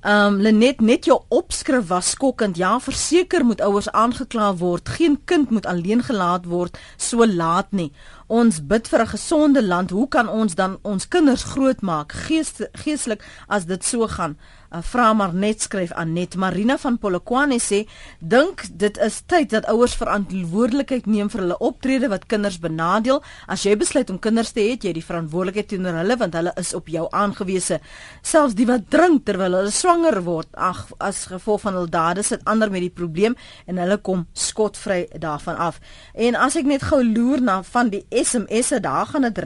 [0.04, 2.58] Ehm um, Lenet net jou opskrif was skokkend.
[2.58, 4.90] Ja, verseker moet ouers aangekla word.
[4.90, 7.94] Geen kind moet alleen gelaat word so laat nie.
[8.28, 9.90] Ons bid vir 'n gesonde land.
[9.90, 14.38] Hoe kan ons dan ons kinders grootmaak gees, geestelik as dit so gaan?
[14.74, 17.84] Uh, vra maar net skryf aan net Marina van Polokwane sê
[18.20, 23.22] dink dit is tyd dat ouers verantwoordelikheid neem vir hulle optrede wat kinders benadeel.
[23.48, 26.74] As jy besluit om kinders te hê jy die verantwoordelikheid teenoor hulle want hulle is
[26.78, 27.80] op jou aangewese.
[28.22, 32.44] Selfs die wat drink terwyl hulle swanger word ag as gevolg van hul dade sit
[32.50, 35.80] ander met die probleem en hulle kom skotvry daarvan af.
[36.14, 39.42] En as ek net gou loer na van die SMS'e daar gaan dit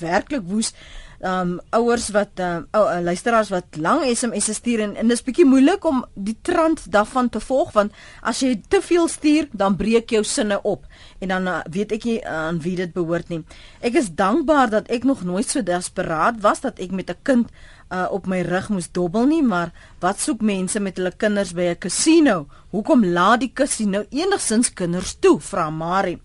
[0.00, 0.74] werklik woes
[1.20, 5.44] um ouers wat um ou uh, luisteraars wat lang SMS'e stuur en, en dis bietjie
[5.44, 10.10] moeilik om die trant daarvan te volg want as jy te veel stuur dan breek
[10.10, 10.86] jou sinne op
[11.20, 13.42] en dan uh, weet ek nie uh, aan wie dit behoort nie.
[13.84, 17.52] Ek is dankbaar dat ek nog nooit so desperaat was dat ek met 'n kind
[17.92, 21.70] uh, op my rug moes dobbel nie, maar wat soek mense met hulle kinders by
[21.74, 22.46] 'n casino?
[22.70, 25.40] Hoekom laat die casino enigsins kinders toe?
[25.40, 26.20] Vra Marie.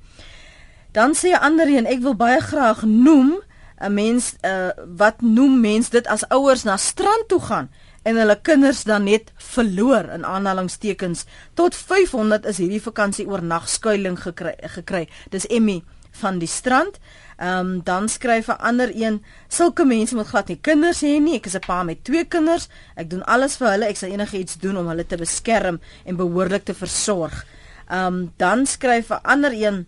[0.92, 3.42] Dan sê 'n ander een, ek wil baie graag noem
[3.80, 7.70] 'n mens uh, wat noem mens dit as ouers na strand toe gaan
[8.04, 11.26] en hulle kinders dan net verloor in aanhalingstekens.
[11.54, 15.08] Tot 500 is hierdie vakansie oornag skuilings gekry gekry.
[15.30, 17.00] Dis Emmy van die strand.
[17.38, 21.36] Ehm um, dan skryf 'n ander een sulke mense moet glad nie kinders hê nie.
[21.36, 22.70] Ek is 'n pa met twee kinders.
[22.96, 23.86] Ek doen alles vir hulle.
[23.86, 27.46] Ek sal enigiets doen om hulle te beskerm en behoorlik te versorg
[27.88, 29.88] Ehm um, dan skryf 'n ander een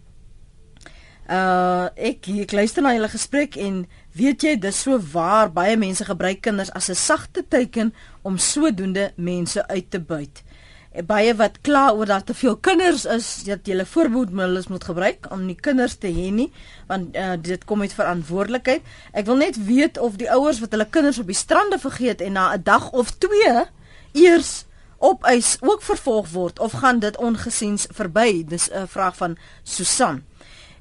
[1.27, 3.81] Uh ek ek luister na julle gesprek en
[4.15, 7.91] weet jy dis so waar baie mense gebruik kinders as 'n sagte teken
[8.23, 10.43] om sodoende mense uit te buit.
[10.91, 15.27] En baie wat kla oor dat te veel kinders is, dat jy voorbehoedmiddels moet gebruik
[15.31, 16.51] om nie kinders te hê nie,
[16.87, 18.81] want uh, dit kom met verantwoordelikheid.
[19.11, 22.31] Ek wil net weet of die ouers wat hulle kinders op die strande vergeet en
[22.31, 23.67] na 'n dag of 2
[24.13, 24.65] eers
[24.97, 28.45] op ys ook vervolg word of gaan dit ongesiens verby?
[28.47, 30.23] Dis 'n vraag van Susan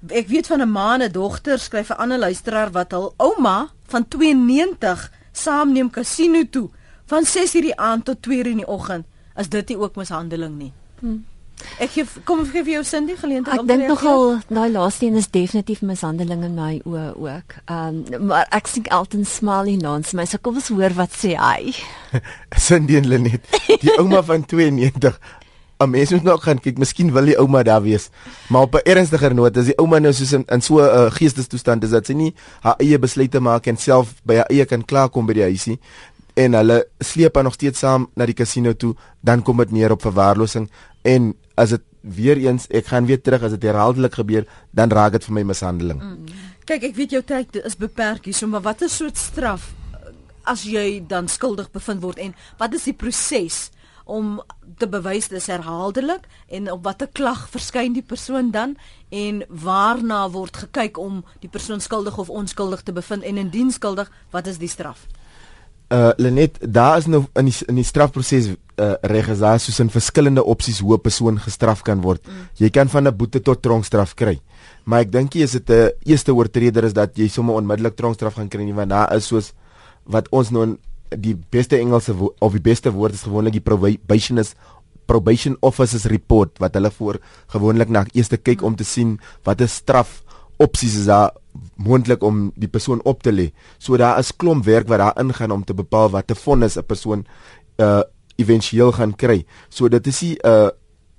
[0.09, 3.70] ek weet van 'n ma en 'n dogter skryf 'n ander luisteraar wat hul ouma
[3.87, 6.70] van 92 saamneem kasino toe
[7.06, 9.06] van 6:00 die aand tot 2:00 in die oggend.
[9.35, 10.72] As dit nie ook mishandeling nie.
[11.00, 11.24] Hmm.
[11.80, 14.70] Ek gee kom ek gee vir jou Cindy geleentheid om te Ek dink nogal daai
[14.72, 17.56] laaste een is definitief mishandeling in my oë ook.
[17.64, 21.32] Ehm um, maar ek sien Elton Smalley nons my so kom ons hoor wat sê
[21.40, 21.72] hy.
[22.66, 23.48] Cindy en Lenet,
[23.80, 25.16] die ouma van 92
[25.78, 28.08] 'n mens moet nou gaan kyk, miskien wil die ouma daar wees.
[28.48, 31.10] Maar op 'n ernstiger noot, as die ouma nou soos in, in so 'n uh,
[31.10, 34.84] geestestoestand is dat sy nie haar eie besluite maak en self by haar eie kan
[34.84, 35.78] klaarkom by die huisie
[36.34, 39.90] en hulle sleep haar nog steeds saam na die kasino toe, dan kom dit neer
[39.90, 40.70] op verwaarlosing
[41.02, 45.16] en as dit weer eens ek gaan weer terug as dit herhaaldelik gebeur, dan raak
[45.16, 46.02] dit vir my mishandeling.
[46.02, 46.26] Mm.
[46.66, 49.72] Kyk, ek weet jou tyd is beperk hier, so maar wat is so 'n straf
[50.44, 53.70] as jy dan skuldig bevind word en wat is die proses?
[54.06, 54.40] Om
[54.78, 58.76] te bewys dis herhaaldelik en op watter klag verskyn die persoon dan
[59.10, 64.10] en waarna word gekyk om die persoon skuldig of onskuldig te bevind en indien skuldig
[64.30, 65.06] wat is die straf
[65.86, 68.48] Uh Lenet, daar is nou in die in die strafproses
[68.82, 72.26] uh reg is daar soos in verskillende opsies hoe 'n persoon gestraf kan word.
[72.26, 72.48] Mm.
[72.58, 74.40] Jy kan van 'n boete tot tronkstraf kry.
[74.84, 78.34] Maar ek dink jy is dit 'n eerste oortreder is dat jy sommer onmiddellik tronkstraf
[78.34, 79.52] gaan kry nie want daar is soos
[80.04, 80.78] wat ons nou in
[81.10, 84.54] die beste Engelse of die beste woord is gewoonlik die probation is
[85.06, 87.20] probation officers report wat hulle voor
[87.54, 90.22] gewoonlik na eers kyk om te sien wat 'n straf
[90.58, 91.32] opsies is daar
[91.76, 93.52] moontlik om die persoon op te lê.
[93.78, 96.86] So daar is klomp werk wat daar ingaan om te bepaal wat 'n vonnis 'n
[96.86, 97.26] persoon
[97.78, 98.02] uh
[98.36, 99.46] éventueel gaan kry.
[99.68, 100.68] So dit is 'n uh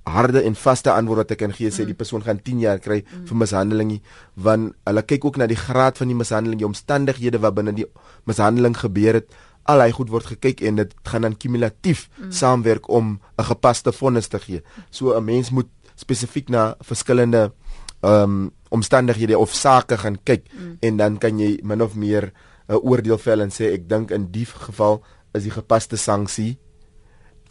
[0.08, 3.04] harde en vaste antwoord wat ek kan gee sê die persoon gaan 10 jaar kry
[3.28, 4.02] vir mishandeling nie
[4.36, 7.86] want hulle kyk ook na die graad van die mishandeling, die omstandighede wat binne die
[8.26, 9.28] mishandeling gebeur het.
[9.68, 12.32] Al hy goed word gekyk en dit gaan dan kumulatief mm.
[12.32, 14.62] saamwerk om 'n gepaste vonnis te gee.
[14.90, 17.52] So 'n mens moet spesifiek na verskillende
[18.02, 20.78] ehm um, omstandighede of sake gaan kyk mm.
[20.80, 22.32] en dan kan jy min of meer
[22.68, 25.04] 'n uh, oordeel vel en sê ek dink in die geval
[25.34, 26.58] is die gepaste sanksie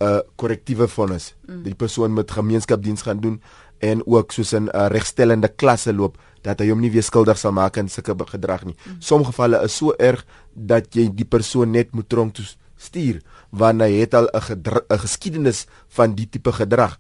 [0.01, 1.35] 'n uh, korrektiewe vonnis.
[1.47, 1.63] Mm.
[1.63, 3.41] Die persoon moet gemeenskapsdiens gaan doen
[3.79, 7.55] en ook soos 'n uh, regstellende klasse loop dat hy hom nie weer skuldig sal
[7.57, 8.77] maak in sulke gedrag nie.
[8.77, 9.01] Mm.
[9.03, 13.21] Sommige gevalle is so erg dat jy die persoon net moet tronk toe stuur
[13.57, 16.99] want hy het al 'n 'n geskiedenis van die tipe gedrag.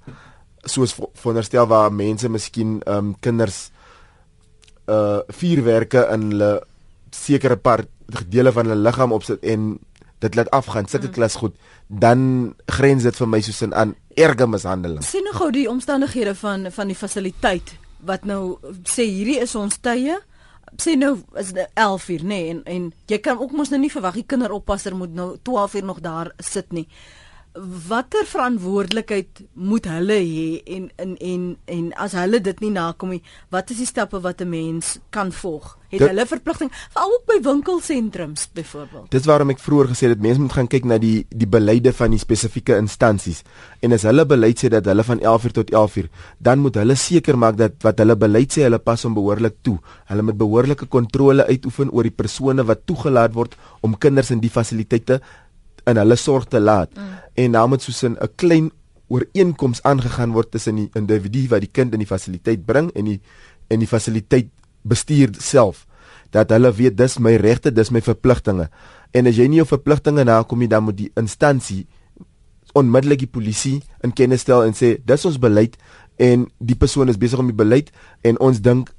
[0.64, 3.70] Soos veronderstel waar mense miskien ehm um, kinders
[4.88, 6.62] uh vuurwerke in hulle
[7.10, 7.88] sekere part
[8.28, 9.78] dele van hulle liggaam opsit en
[10.18, 11.12] dit laat afgaan sulke mm.
[11.12, 11.54] klas goed
[11.86, 15.02] dan grens dit vir my soos in aan erge mishandeling.
[15.04, 17.74] Sien nou gou die omstandighede van van die fasiliteit
[18.06, 18.56] wat nou
[18.88, 20.16] sê hierdie is ons tye.
[20.82, 23.80] Sê nou is dit 11 uur nê nee, en en jy kan ook mos nou
[23.80, 26.88] nie verwag die kinderoppasser moet nou 12 uur nog daar sit nie
[27.88, 33.22] watter verantwoordelikheid moet hulle hê en en en en as hulle dit nie nakom nie,
[33.54, 35.78] wat is die stappe wat 'n mens kan volg?
[35.88, 39.10] Het dit, hulle verpligting veral ook by winkelsentrums byvoorbeeld?
[39.10, 42.10] Dis waarom ek vroeër gesê het mense moet gaan kyk na die die beleide van
[42.10, 43.42] die spesifieke instansies.
[43.80, 47.38] En as hulle beleid sê dat hulle van 11:00 tot 11:00, dan moet hulle seker
[47.38, 49.78] maak dat wat hulle beleid sê hulle pas hom behoorlik toe.
[50.06, 54.50] Hulle moet behoorlike kontrole uitoefen oor die persone wat toegelaat word om kinders in die
[54.50, 55.20] fasiliteite
[55.86, 56.90] in hulle sorg te laat.
[56.94, 57.14] Mm.
[57.36, 58.70] en dan moet soos 'n klein
[59.08, 63.20] ooreenkoms aangegaan word tussen die individu wat die kind in die fasiliteit bring en die
[63.68, 64.48] en die fasiliteit
[64.82, 65.86] bestuur self.
[66.30, 68.68] Dat hulle weet dis my regte dis my verpligtinge
[69.12, 71.86] en as jy nie jou verpligtinge nakom nie dan moet die instansie
[72.74, 75.76] onmiddellik die polisie in kennis stel en sê dis ons beleid
[76.16, 78.90] en die persoon is besig om die beleid en ons dink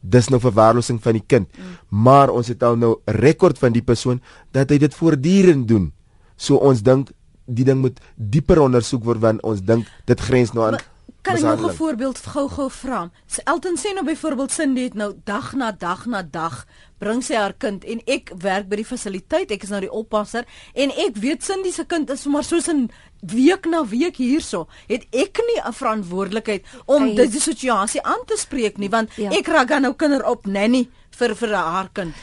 [0.00, 1.48] dis nou verwaarlosing van die kind.
[1.50, 1.76] Mm.
[1.88, 4.20] maar ons het al nou rekord van die persoon
[4.52, 5.92] dat hy dit voortdurend doen
[6.36, 7.10] So ons dink
[7.46, 10.78] die ding moet dieper ondersoek word want ons dink dit grens nou aan
[11.26, 13.10] Kan ek nog 'n voorbeeld gou-gou vra?
[13.44, 16.66] Elton sê nou byvoorbeeld Cindy het nou dag na dag na dag
[16.98, 20.44] bring sy haar kind en ek werk by die fasiliteit, ek is nou die oppasser
[20.72, 24.68] en ek weet Cindy se kind is maar soos 'n week na week hierso.
[24.86, 29.30] Het ek nie 'n verantwoordelikheid om dit die situasie aan te spreek nie want ja.
[29.30, 32.14] ek raak dan nou kinder op nanny vir vir haar kind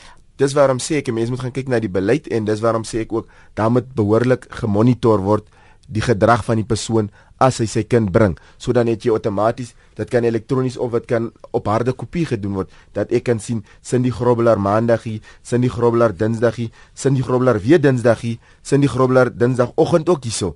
[0.41, 3.04] dis waarom sê ek mense moet gaan kyk na die beleid en dis waarom sê
[3.06, 5.46] ek ook dan moet behoorlik gemonitor word
[5.93, 7.10] die gedrag van die persoon
[7.43, 8.38] as hy sy kind bring.
[8.58, 12.56] So dan het jy outomaties dit kan elektronies of dit kan op harde kopie gedoen
[12.58, 18.39] word dat ek kan sien Cindy Grobler maandaggie, Cindy Grobler dinsdaggie, Cindy Grobler weer dinsdaggie,
[18.63, 20.56] Cindy Grobler dinsdagoggend ook hierso.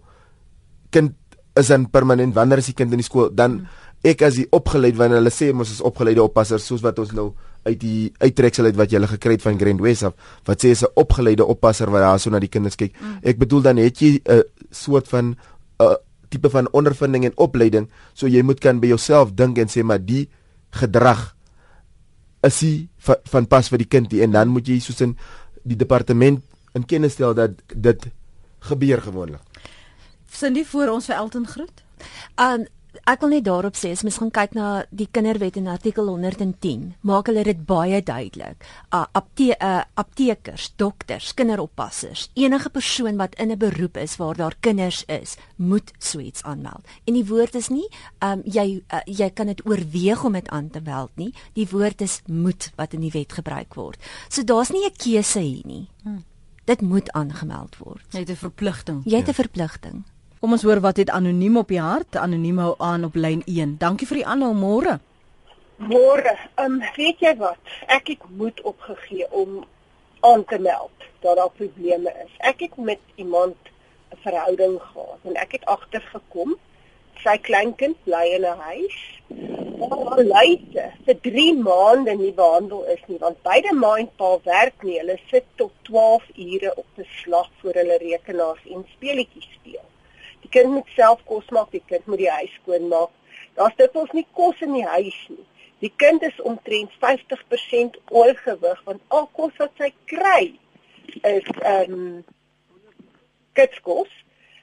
[0.96, 1.14] Kind
[1.58, 3.66] is dan permanent wanneer is die kind in die skool dan
[4.06, 7.32] ek as die opgeleid wanneer hulle sê ons is opgeleide oppassers soos wat ons nou
[7.68, 10.14] uit die uittreksel uit wat jy gele gekry het van Grand West af
[10.48, 12.96] wat sê is 'n opgeleide oppasser wat daarso na die kinders kyk.
[13.00, 13.20] Mm.
[13.24, 15.38] Ek bedoel dan het jy 'n soort van 'n
[15.82, 15.96] uh,
[16.30, 20.00] tipe van ondervinding en opleiding so jy moet kan by jouself dink en sê maar
[20.00, 20.30] die
[20.72, 21.36] gedrag
[22.44, 25.18] is hy van, van pas vir die kind die, en dan moet jy soos in
[25.64, 28.08] die departement in kennis stel dat dit
[28.60, 29.42] gebeur gewoonlik.
[30.32, 31.84] Sindie voor ons vir Elton groet.
[32.38, 32.68] Um
[33.06, 36.96] ek wil net daarop sê as mens gaan kyk na die kinderwet in artikel 110,
[37.02, 38.64] maak hulle dit baie duidelik.
[38.92, 44.56] Uh, apte uh, aptekers, dokters, kinderoppassers, enige persoon wat in 'n beroep is waar daar
[44.60, 46.86] kinders is, moet suits aanmeld.
[47.06, 47.88] En die woord is nie
[48.22, 51.34] um, jy uh, jy kan dit oorweeg om dit aan te meld nie.
[51.54, 54.00] Die woord is moet wat in die wet gebruik word.
[54.30, 55.88] So daar's nie 'n keuse hier nie.
[56.04, 56.24] Hmm.
[56.66, 58.06] Dit moet aangemeld word.
[58.12, 59.02] Jy het 'n verpligting.
[59.06, 59.42] Jy het 'n ja.
[59.44, 60.04] verpligting.
[60.38, 62.16] Kom ons hoor wat het anoniem op die hart.
[62.22, 63.72] Anoniem hou aan op lyn 1.
[63.82, 65.00] Dankie vir die aanhou môre.
[65.82, 66.34] Môre.
[66.62, 67.72] Ehm um, weet jy wat?
[67.96, 69.64] Ek het moed opgegee om
[70.30, 72.36] aan te meld dat daar probleme is.
[72.52, 73.58] Ek het met iemand
[74.14, 76.54] 'n verhouding gehad en ek het agtergekom
[77.24, 78.98] sy kleinkind bly in 'n huis.
[79.80, 84.84] Maar lyte vir 3 maande nie behandel is nie want beide ma en pa werk
[84.84, 85.00] nie.
[85.00, 89.87] Hulle sit tot 12 ure op beslag voor hulle rekenaars en speletjies speel.
[90.48, 93.12] Die kind moet self kos maak, die kind moet die huis skoon maak.
[93.60, 95.44] Daar's dit ons nie kos in die huis nie.
[95.84, 100.54] Die kind is omtrent 50% oorgewig want al kos wat sy kry
[101.22, 102.08] is ehm um,
[103.58, 104.14] kitskos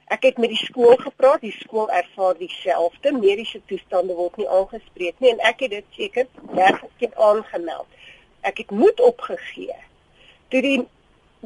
[0.05, 5.17] Ek het met die skool gepraat, die skool ervaar dieselfde, mediese toestande word nie aangespreek
[5.23, 7.87] nie en ek het dit seker regtig aangemeld.
[8.45, 9.77] Ek het moed opgegee.
[10.53, 10.77] Toe die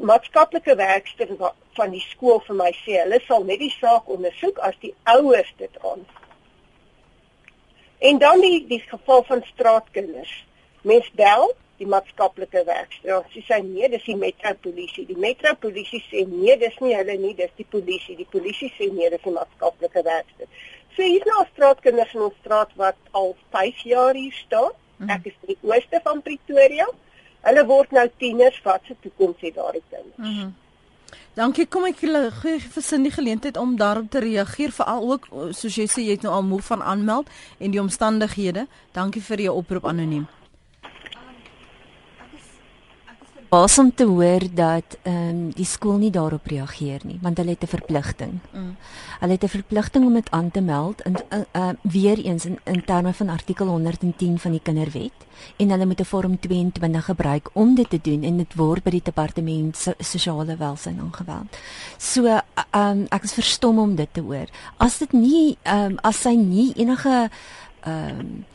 [0.06, 1.32] maatskaplike werkster
[1.78, 5.52] van die skool vir my sê, hulle sal net die saak ondersoek as die ouers
[5.58, 6.06] dit aan.
[8.00, 10.32] En dan die die geval van straatkinders.
[10.88, 13.24] Mens bel die maatskaplike werkster.
[13.34, 15.06] Sy sê nee, dis die metropolisie.
[15.08, 18.16] Die metropolisie sê nee, dis nie hulle nie, dis die polisie.
[18.20, 20.48] Die polisie sê nee, dis die maatskaplike werkster.
[20.96, 24.76] So hier's nou straatkinders in ons straat wat al 5 jaar hier staan.
[25.00, 25.12] Mhm.
[25.16, 26.88] Ek is in die ooste van Pretoria.
[27.48, 30.18] Hulle word nou tieners, wat se toekoms het daardie kinders?
[30.18, 30.56] Mm
[31.38, 35.78] Dankie, kom ek gee vir sin die geleentheid om daarop te reageer veral ook soos
[35.78, 38.66] jy sê jy het nou al moeg van aanmeld en die omstandighede.
[38.92, 40.28] Dankie vir jou oproep anoniem.
[43.50, 47.50] Was om te hoor dat ehm um, die skool nie daarop reageer nie want hulle
[47.50, 48.40] het 'n verpligting.
[48.54, 48.76] Mm.
[49.20, 52.60] Hulle het 'n verpligting om dit aan te meld in uh, uh, weer eens in,
[52.64, 55.26] in terme van artikel 110 van die Kinderwet
[55.58, 58.90] en hulle moet 'n vorm 22 gebruik om dit te doen en dit word by
[58.90, 61.58] die departement so, sosiale welsyn aangewend.
[61.98, 62.42] So ehm
[62.76, 64.48] uh, um, ek is verstom om dit te hoor.
[64.78, 67.30] As dit nie ehm um, as sy nie enige
[67.82, 68.46] ehm um,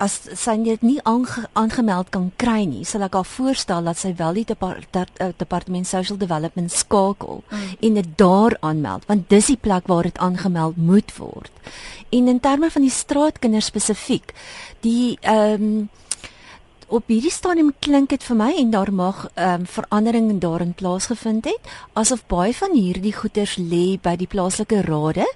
[0.00, 4.14] as sy dit nie aange, aangemeld kan kry nie, sal ek haar voorstel dat sy
[4.16, 7.70] wel die depart, uh, departement social development skakel mm.
[7.86, 11.52] en dit daar aanmeld want dis die plek waar dit aangemeld moet word.
[12.10, 14.34] En in terme van die straatkinders spesifiek,
[14.86, 15.88] die ehm um,
[16.90, 21.46] op hierdie stadium klink dit vir my en daar mag ehm um, verandering daarin plaasgevind
[21.46, 25.26] het asof baie van hierdie goeders lê by die plaaslike rade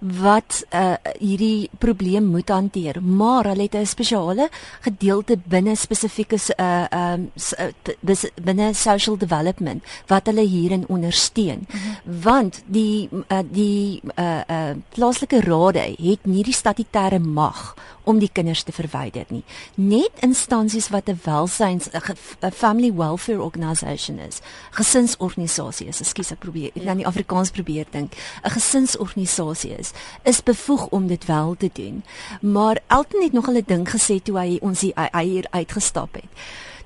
[0.00, 4.48] wat uh, hierdie probleem moet hanteer, maar hulle het 'n spesiale
[4.80, 11.66] gedeelte binne spesifieke uh um uh, binne social development wat hulle hierin ondersteun.
[11.68, 12.22] Mm -hmm.
[12.22, 17.74] Want die uh, die uh uh plaaslike rade het nie die statutêre mag
[18.06, 19.42] om die kinders te verwyder nie.
[19.74, 26.70] Net instansies wat 'n welsyns 'n family welfare organisation is, gesinsorganisasie is, ekskuus ek probeer
[26.74, 26.84] ja.
[26.84, 29.85] dan die Afrikaans probeer dink, 'n gesinsorganisasie is,
[30.22, 32.04] is bevoeg om dit wel te doen.
[32.40, 36.30] Maar Elton het nog 'n ding gesê toe hy ons hier hier uitgestap het.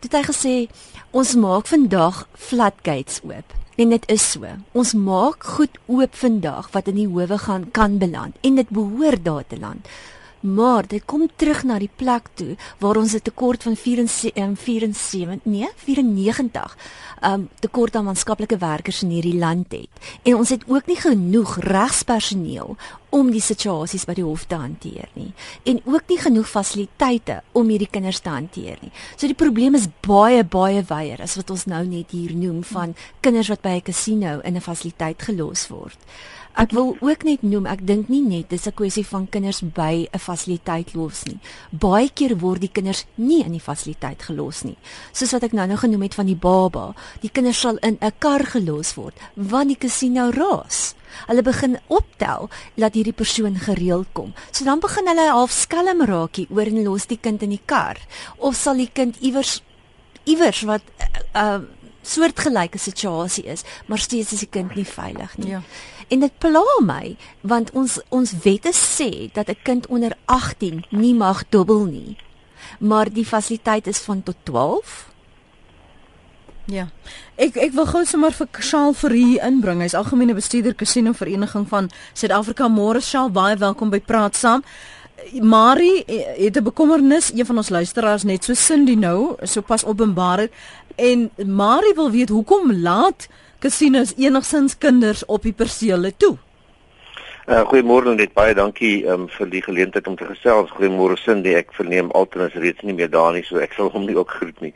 [0.01, 0.71] Toe het hy gesê
[1.11, 3.55] ons maak vandag floodgates oop.
[3.77, 4.47] En dit is so.
[4.73, 9.25] Ons maak goed oop vandag wat in die howe gaan kan beland en dit behoort
[9.25, 9.87] daar te land
[10.41, 15.69] maar dit kom terug na die plek toe waar ons 'n tekort van 74 nee
[15.77, 16.77] 94
[17.23, 19.89] um tekort aan maatskaplike werkers in hierdie land het
[20.23, 22.77] en ons het ook nie genoeg regspersoneel
[23.11, 25.33] om die situasies by die hof te hanteer nie
[25.65, 28.93] en ook nie genoeg fasiliteite om hierdie kinders te hanteer nie.
[29.17, 32.95] So die probleem is baie baie wyer as wat ons nou net hier noem van
[33.21, 35.99] kinders wat by 'n casino in 'n fasiliteit gelos word.
[36.59, 40.09] Ek wil ook net noem, ek dink nie net dis 'n kwessie van kinders by
[40.13, 41.39] 'n fasiliteit los nie.
[41.71, 44.77] Baie keer word die kinders nie in die fasiliteit gelos nie.
[45.13, 48.13] Soos wat ek nou nou genoem het van die baba, die kinders sal in 'n
[48.19, 50.95] kar gelos word want die casino raas.
[51.27, 54.35] Hulle begin optel dat hierdie persoon gereeld kom.
[54.51, 57.97] So dan begin hulle half skelm raakie oor en los die kind in die kar
[58.39, 59.63] of sal die kind iewers
[60.25, 60.83] iewers wat
[61.35, 61.61] uh
[62.03, 65.51] soortgelyke situasie is, maar steeds is die kind nie veilig nie.
[65.51, 65.61] Ja.
[66.11, 67.15] En dit pla my
[67.47, 72.17] want ons ons wette sê dat 'n kind onder 18 nie mag dubbel nie.
[72.79, 75.09] Maar die fasiliteit is van tot 12.
[76.65, 76.89] Ja.
[77.37, 79.81] Ek ek wil gou sommer vir Shaal vir hier inbring.
[79.81, 82.69] Hy's algemene bestuurder Casino Vereniging van Suid-Afrika.
[82.69, 84.63] Môre Shaal, baie welkom by Praat Saam.
[85.41, 86.05] Marie
[86.37, 90.53] het 'n bekommernis, een van ons luisteraars net so Cindy nou, so pas openbaar het
[90.97, 93.29] en Marie wil weet hoekom laat
[93.61, 96.37] kasinos enigsins kinders op die persele toe.
[97.51, 100.71] Uh, goeiemôre net baie dankie um, vir die geleentheid om te gesels.
[100.77, 104.05] Goeiemôre Cindy, ek verneem Alton is reeds nie meer daar nie, so ek sal hom
[104.07, 104.75] nie ook groet nie.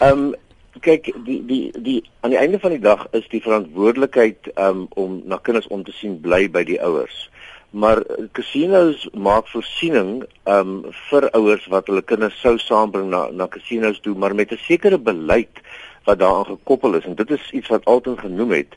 [0.00, 0.32] Ehm um,
[0.80, 5.18] kyk, die die die aan die einde van die dag is die verantwoordelikheid um, om
[5.28, 7.26] na kinders om te sien bly by die ouers.
[7.72, 8.02] Maar
[8.36, 10.74] casinos maak voorsiening um,
[11.08, 14.98] vir ouers wat hulle kinders sou saambring na na casinos toe, maar met 'n sekere
[14.98, 15.64] beleid
[16.04, 18.76] wat daaraan gekoppel is en dit is iets wat Alton genoem het.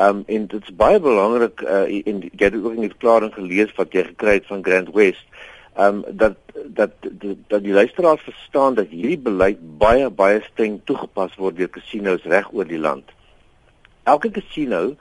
[0.00, 3.72] Um, en dit is baie belangrik uh, en jy het ook in die verklaring gelees
[3.78, 5.24] wat jy gekry het van Grand West
[5.80, 6.90] um, dat dat
[7.48, 12.52] dat die luisteraars verstaan dat hierdie beleid baie baie streng toegepas word deur casinos reg
[12.52, 13.08] oor die land.
[14.04, 14.94] Elke casino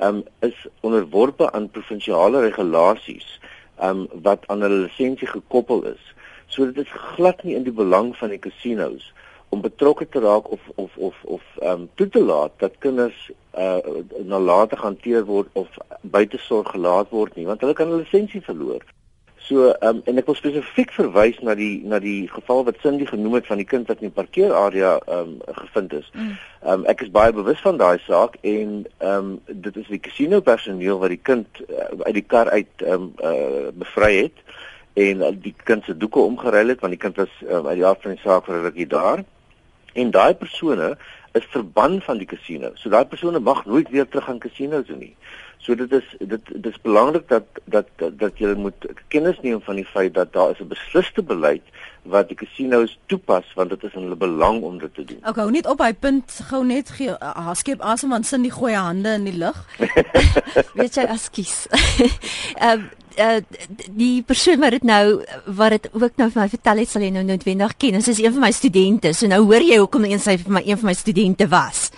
[0.00, 3.40] um, is onderworpe aan provinsiale regulasies
[3.82, 6.14] um, wat aan hulle lisensie gekoppel is.
[6.48, 9.12] So dit is glad nie in die belang van die casinos
[9.48, 13.30] om betrokke te raak of of of of ehm um, toe te laat dat kinders
[13.58, 13.78] uh
[14.24, 15.68] nalatig hanteer word of
[16.00, 18.84] buite sorg gelaat word nie want hulle kan hulle lisensie verloor.
[19.48, 23.06] So ehm um, en ek wil spesifiek verwys na die na die geval wat Cindy
[23.08, 26.10] genoem het van die kind wat in die parkeerarea ehm um, gevind is.
[26.12, 26.34] Mm.
[26.60, 30.02] Ehm um, ek is baie bewus van daai saak en ehm um, dit is die
[30.08, 34.44] casino personeel wat die kind uh, uit die kar uit ehm um, uh bevry het
[34.98, 37.86] en uh, die kind se doeke omgeruil het want die kind was uh, uit die
[37.86, 39.24] aard van die saak vir 'n rukkie daar
[40.02, 40.94] en daai persone
[41.38, 42.72] is verban van die casino.
[42.74, 45.14] So daai persone mag nooit weer terug aan casinos toe nie.
[45.58, 49.60] So dit is dit dit is belangrik dat dat dat, dat jy moet kennis neem
[49.66, 51.62] van die feit dat daar is 'n beslisste beleid
[52.02, 55.20] wat die casinos toepas want dit is in hulle belang om dit te doen.
[55.22, 58.54] Ek hou net op hy punt gou net gee uh, skep asem want sin die
[58.54, 59.58] goeie hande in die lug.
[60.80, 61.66] Weet jy askies.
[62.64, 62.84] Ehm uh,
[63.98, 65.22] die persoon wat dit nou
[65.58, 67.98] wat dit ook nou vir my vertel het sal jy nou noodwendig ken.
[67.98, 69.12] Dit is een van my studente.
[69.14, 71.88] So nou hoor jy hoekom een sy vir my een van my studente was.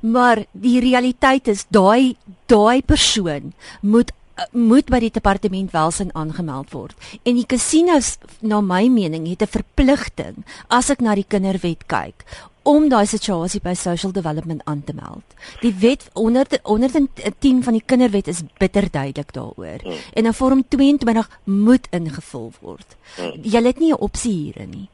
[0.00, 2.16] Maar die realiteit is daai
[2.46, 3.52] daai persoon
[3.82, 4.14] moet
[4.54, 6.94] moet by die departement welsyn aangemeld word.
[7.26, 12.22] En die casinos na my mening het 'n verpligting as ek na die kinderwet kyk
[12.68, 15.36] om daai situasie by social development aan te meld.
[15.62, 19.80] Die wet onder 110 van die kinderwet is bitter duidelik daaroor.
[19.82, 20.04] Hmm.
[20.12, 22.96] En in vorm 22 moet ingevul word.
[23.16, 23.40] Hmm.
[23.42, 24.88] Jy het nie 'n opsie hierin nie.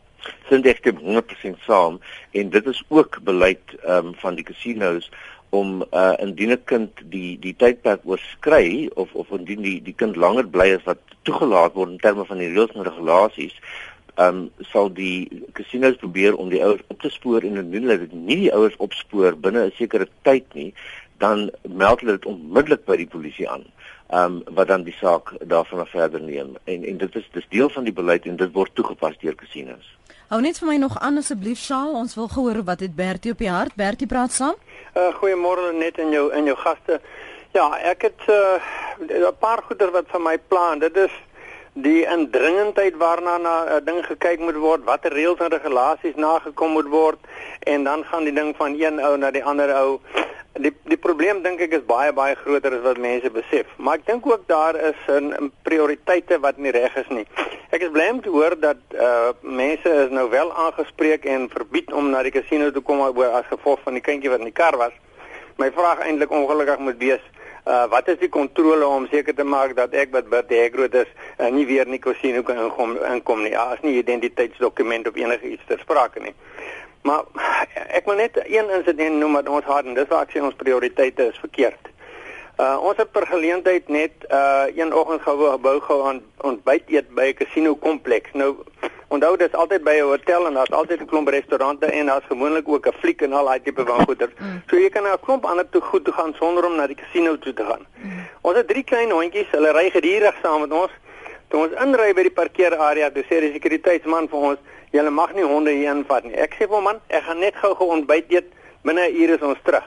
[0.49, 2.01] Sien ek dit 100% saam
[2.33, 5.11] en dit is ook beleid um, van die casinos
[5.51, 10.17] om uh indien 'n kind die die tydperk oorskry of of indien die die kind
[10.17, 13.55] langer bly as wat toegelaat word in terme van die reëls en regulasies
[14.15, 17.99] ehm um, sal die casinos probeer om die ouers op te spoor en indien hulle
[17.99, 20.75] dit nie die ouers opspoor binne 'n sekere tyd nie,
[21.19, 23.65] dan meld hulle dit onmiddellik by die polisie aan.
[24.09, 26.55] Ehm um, wat dan die saak daarvan af verder neem.
[26.65, 29.97] En en dit is dis deel van die beleid en dit word toegepas deur casinos.
[30.29, 33.39] Hou net vir my nog aan asseblief Shaal, ons wil gehoor wat het Bertie op
[33.39, 33.75] die hart.
[33.75, 34.55] Bertie praat saam.
[34.97, 37.01] Uh goeiemôre net in jou in jou gaste.
[37.53, 38.59] Ja, ek het uh
[39.01, 40.79] 'n paar goeder wat van my plan.
[40.79, 41.11] Dit is
[41.75, 46.71] die indringendheid waarna na 'n uh, ding gekyk moet word, watter reëls en regulasies nagekom
[46.71, 47.19] moet word
[47.67, 50.01] en dan gaan die ding van een ou na die ander ou.
[50.53, 53.67] Die die probleem dink ek is baie baie groter as wat mense besef.
[53.77, 57.27] Maar ek dink ook daar is 'n prioriteite wat nie reg is nie.
[57.71, 61.93] Ek is bly om te hoor dat uh mense is nou wel aangespreek en verbied
[61.93, 64.77] om na die casino toe kom as gevolg van die kindjie wat in die kar
[64.77, 64.93] was.
[65.57, 67.23] My vraag eintlik ongelukkig moet wees
[67.65, 71.09] Uh wat is die kontrole om seker te maak dat ek wat Bert Hegroot is
[71.39, 73.55] uh, nie weer in die casino kan inkom inkom nie.
[73.55, 76.35] Ja, as nie identiteitsdokument of enige iets ter sprake nie.
[77.09, 77.25] Maar
[77.89, 81.31] ek wil net een insident noem wat ons en dis waar ek sê ons prioriteite
[81.33, 81.89] is verkeerd.
[82.61, 87.33] Uh ons het per geleentheid net uh een oggend gebou gehou aan ontbyt eet by
[87.33, 88.33] 'n casino kompleks.
[88.33, 88.61] Nou
[89.09, 92.25] Onthou dit is altyd by 'n hotel en daar's altyd 'n klomp restaurante en daar's
[92.29, 94.31] gewoonlik ook 'n fliek en al daai tipe van goeder.
[94.39, 94.63] Mm.
[94.67, 96.97] So jy kan na 'n klomp ander toe goed toe gaan sonder om na die
[96.97, 97.87] casino toe te gaan.
[98.03, 98.11] Mm.
[98.41, 100.91] Ons het drie klein hondjies, hulle ry gedurig saam met ons.
[101.49, 104.59] Toe ons inry by die parkeerarea, toe sê die sekuriteitsman vir ons,
[104.91, 107.55] "Julle mag nie honde hier invat nie." Ek sê vir hom, "Man, ek gaan net
[107.55, 108.45] gou-gou ontbyt eet,
[108.83, 109.85] binne 'n uur is ons terug."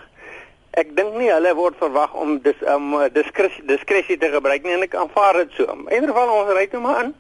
[0.72, 4.74] Ek dink nie hulle word verwag om dis om um, diskresie diskresie te gebruik nie
[4.74, 5.63] en ek aanvaar dit so.
[5.63, 7.15] In ieder geval ons ry toe maar in.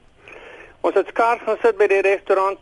[0.81, 2.59] Ons het skaars gaan sit by die restaurant.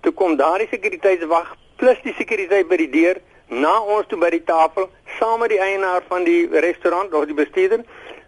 [0.00, 4.44] Toe kom daardie sekuriteitswag plus die sekuriteit by die deur na ons toe by die
[4.44, 4.88] tafel
[5.18, 7.84] saam met die eienaar van die restaurant of die bestuurder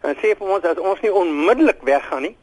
[0.06, 2.36] en sê vir ons as ons nie onmiddellik weggaan nie,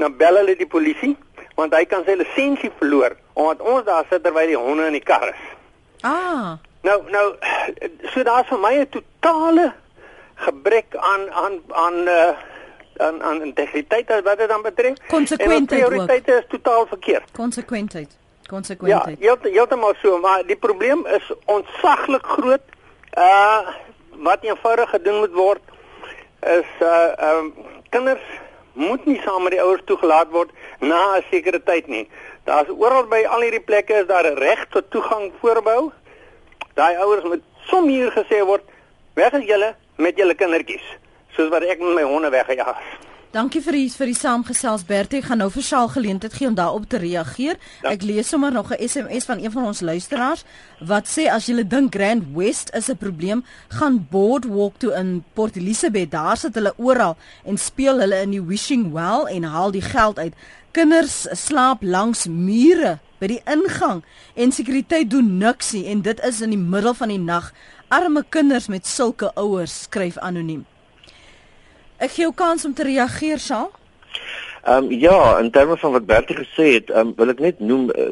[0.00, 1.16] dan bel hulle die polisie
[1.58, 5.04] want hy kan sy lisensie verloor omdat ons daar sit terwyl die honde in die
[5.04, 5.42] kar is.
[6.08, 6.56] Ah.
[6.82, 7.26] Nou nou
[8.14, 9.72] so daar's vir my 'n totale
[10.46, 12.32] gebrek aan aan aan uh
[13.02, 14.96] aan aan integriteit wat dit dan betref.
[15.08, 15.80] Konsekwentheid.
[15.80, 17.30] Prioriteite is totaal verkeerd.
[17.32, 18.16] Konsekwentheid.
[18.46, 19.16] Konsekwentheid.
[19.20, 22.64] Ja, heeltemal so, maar die probleem is ontsaglik groot.
[23.18, 23.58] Uh
[24.22, 25.60] wat eenvoudig gedoen moet word
[26.40, 27.54] is uh um
[27.88, 28.26] kinders
[28.72, 30.50] moet nie saam met die ouers toegelaat word
[30.80, 32.08] na 'n sekere tyd nie.
[32.44, 35.90] Daar's oral by al hierdie plekke is daar 'n reg tot toegang voorbehou.
[36.74, 38.62] Daai ouers moet sommer gesê word,
[39.14, 40.86] weg is julle met julle kindertjies
[41.36, 43.08] soos wat ek met my honde weggejaag het.
[43.32, 45.22] Dankie vir die vir die saamgesels Bertie.
[45.22, 47.56] Ek gaan nou vir Shaal geleentheid gee om daarop te reageer.
[47.80, 47.94] Ja.
[47.94, 50.44] Ek lees sommer nog 'n SMS van een van ons luisteraars
[50.80, 55.56] wat sê as jy dink Grand West is 'n probleem, gaan Boardwalk toe in Port
[55.56, 56.10] Elizabeth.
[56.10, 60.18] Daar sit hulle oral en speel hulle in die Wishing Well en haal die geld
[60.18, 60.34] uit.
[60.72, 64.02] Kinders slaap langs mure by die ingang
[64.34, 67.52] en sekuriteit doen niksie en dit is in die middel van die nag.
[67.88, 70.66] Arme kinders met sulke ouers skryf anoniem.
[72.02, 73.68] Ek gee jou kans om te reageer, Sha.
[74.62, 77.60] Ehm um, ja, in terme van wat Bertie gesê het, ehm um, wil ek net
[77.62, 78.06] noem uh,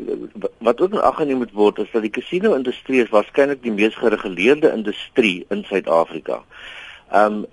[0.66, 3.95] wat ook in ag geneem moet word is dat die casino-industrie is waarskynlik die mees
[3.99, 6.43] gereguleerde industrie in Suid-Afrika.
[7.11, 7.47] Ehm um,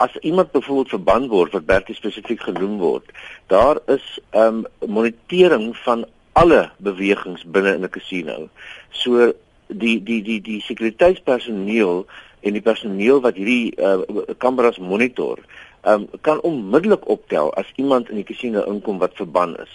[0.00, 3.10] as iemand byvoorbeeld verban word wat Bertie spesifiek genoem word,
[3.46, 8.48] daar is ehm um, monitering van alle bewegings binne in 'n casino.
[8.90, 9.32] So
[9.66, 12.06] die die die die sekuriteitspersoneel
[12.40, 14.00] en die personeel wat hierdie uh,
[14.38, 15.38] kameras monitor,
[15.86, 19.72] um, kan onmiddellik optel as iemand in die kasino inkom wat verban is.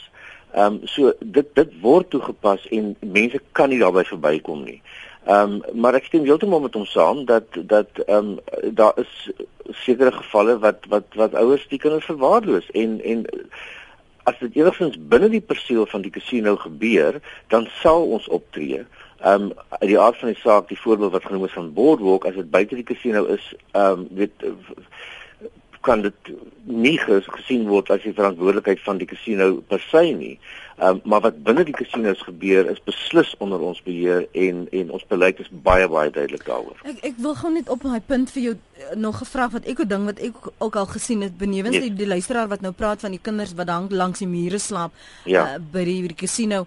[0.56, 4.82] Ehm um, so dit dit word toegepas en mense kan nie daarby verbykom nie.
[5.26, 9.14] Ehm um, maar ek stem heeltemal met hom saam dat dat ehm um, daar is
[9.86, 13.26] sekere gevalle wat wat wat ouers die kinders verwaarloos en en
[14.26, 17.20] as dit enigstens binne die perseel van die kasino gebeur,
[17.54, 18.82] dan sal ons optree.
[19.26, 22.26] Ehm um, uit die aard van die saak, die voorbeeld wat genoem is van Boardwalk,
[22.30, 24.46] as dit buite die casino is, ehm um, weet
[25.86, 26.30] kan dit
[26.66, 30.38] nie gesien word as die verantwoordelikheid van die casino per se nie.
[30.78, 34.90] Ehm um, maar wat binne die casinos gebeur is beslis onder ons beheer en en
[34.98, 36.82] ons beleid is baie baie duidelik daaroor.
[36.94, 39.86] Ek ek wil gou net op my punt vir jou uh, nog gevra wat ek
[39.86, 41.88] ook ding wat ek ook al gesien het benewens yes.
[41.88, 44.92] die, die luisteraar wat nou praat van die kinders wat dan langs die mure slaap
[45.24, 45.46] ja.
[45.46, 46.66] uh, by die, die casino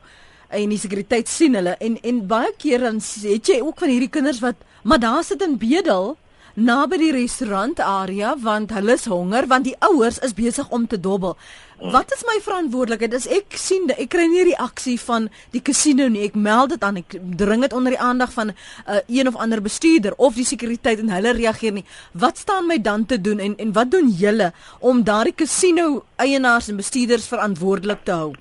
[0.48, 4.12] en die sekuriteit sien hulle en en baie keer dan het jy ook van hierdie
[4.12, 6.16] kinders wat maar daar sit in bedel
[6.58, 10.98] naby die restaurant area want hulle is honger want die ouers is besig om te
[10.98, 11.36] dobbel.
[11.78, 16.24] Wat is my verantwoordelikheid as ek sien ek kry nie reaksie van die casino nie.
[16.26, 16.98] Ek meld dit aan.
[16.98, 18.56] Ek dring dit onder die aandag van 'n
[18.88, 21.86] uh, een of ander bestuurder of die sekuriteit en hulle reageer nie.
[22.12, 26.68] Wat staan my dan te doen en en wat doen julle om daardie casino eienaars
[26.68, 28.34] en bestuurders verantwoordelik te hou?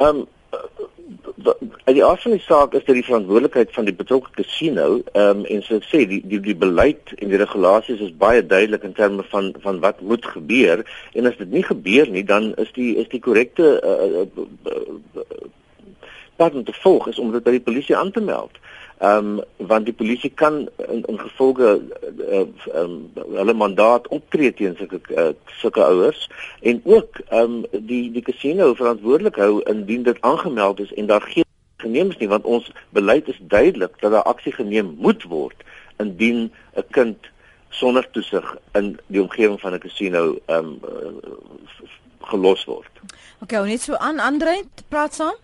[0.00, 0.28] Ehm um,
[1.84, 5.40] uit die aard van die saak is dit die verantwoordelikheid van die betrokke casino ehm
[5.40, 8.84] um, en so ek sê die die die beleid en die regulasies is baie duidelik
[8.88, 12.72] in terme van van wat moet gebeur en as dit nie gebeur nie dan is
[12.76, 14.84] die is die korrekte uh, uh,
[16.40, 18.56] pad om te volg is om dit by die polisie aan te meld.
[19.00, 21.80] Ehm um, want die polisie kan in, in gevolge
[22.28, 22.40] uh,
[22.74, 25.30] um, hulle mandaat optree teen sulke uh,
[25.60, 26.26] sulke ouers
[26.60, 31.24] en ook ehm um, die die casino verantwoordelik hou indien dit aangemeld is en daar
[31.24, 35.64] geen geneem is nie want ons beleid is duidelik dat daar aksie geneem moet word
[35.96, 37.32] indien 'n kind
[37.68, 41.20] sonder toesig in die omgewing van 'n casino ehm um,
[42.20, 42.92] gelos word.
[43.42, 45.34] Okay, net so aan Andre, praat saam.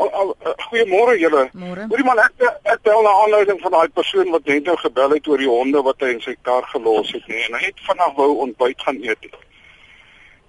[0.00, 1.48] Eh, goeiemôre julle.
[1.90, 5.26] Hoorie man, ek ek bel na aanleiding van daai persoon wat net nou gebel het
[5.28, 8.14] oor die honde wat hy in sy kar gelos het nie en hy het vanaf
[8.16, 9.28] wou ontbyt gaan eet.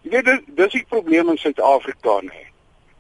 [0.05, 2.45] Jy weet dis dis die probleem in Suid-Afrika nie.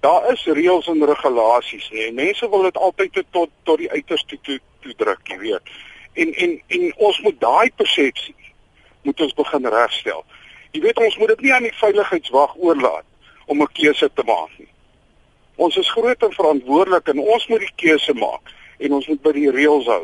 [0.03, 2.09] Daar is reëls en regulasies nie.
[2.19, 5.73] Mense wil dit altyd tot tot die uiterste toe toe druk, jy weet.
[6.19, 8.35] En en en ons moet daai persepsie
[9.07, 10.25] moet ons begin regstel.
[10.75, 13.07] Jy weet ons moet dit nie aan die veiligheidswag oorlaat
[13.47, 14.71] om 'n keuse te maak nie.
[15.61, 18.49] Ons is groot en verantwoordelik en ons moet die keuse maak
[18.81, 20.03] en ons moet by die reëls hou.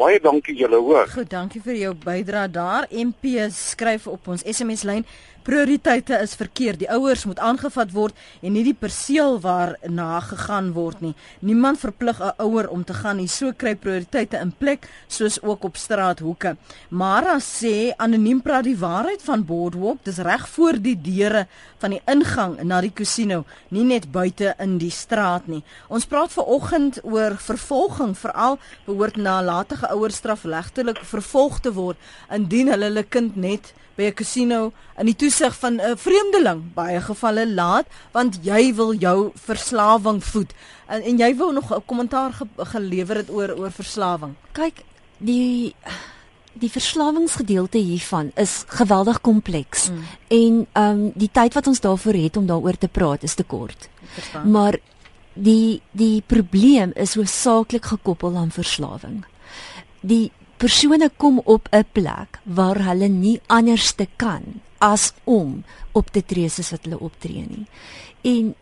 [0.00, 1.10] Baie dankie julle hoor.
[1.12, 2.86] Goed, dankie vir jou bydrae daar.
[2.88, 5.04] MP skryf op ons SMS lyn
[5.42, 6.82] Prioriteite is verkeerd.
[6.82, 11.14] Die ouers moet aangevat word en nie die perseel waar na gegaan word nie.
[11.40, 13.28] Niemand verplig 'n ouer om te gaan nie.
[13.28, 16.56] So kry prioriteite in plek soos ook op straathoeke.
[16.90, 20.04] Mara sê anoniem praat die waarheid van Boardwalk.
[20.04, 21.46] Dis reg voor die deure
[21.78, 25.62] van die ingang na die casino, nie net buite in die straat nie.
[25.88, 31.96] Ons praat ver oggend oor vervolging, veral behoort nalatige ouers strafregtelik vervolg te word
[32.30, 36.74] indien hulle hulle kind net by 'n casino in die toesig van 'n vreemdeling.
[36.74, 40.52] Baie gevalle laat want jy wil jou verslawing voed.
[40.86, 44.84] En, en jy wou nog 'n kommentaar ge, gelewer het oor oor verslawing kyk
[45.18, 45.74] die
[46.60, 49.90] die verslawingsgedeelte hiervan is geweldig kompleks.
[49.90, 50.04] Mm.
[50.28, 53.44] en ehm um, die tyd wat ons daarvoor het om daaroor te praat is te
[53.44, 53.88] kort.
[54.44, 54.78] Maar
[55.32, 59.24] die die probleem is hoofsaaklik gekoppel aan verslawing
[60.00, 66.10] die persone kom op 'n plek waar hulle nie anders te kan as om op
[66.10, 67.66] te tree soos wat hulle optree nie.
[68.20, 68.54] En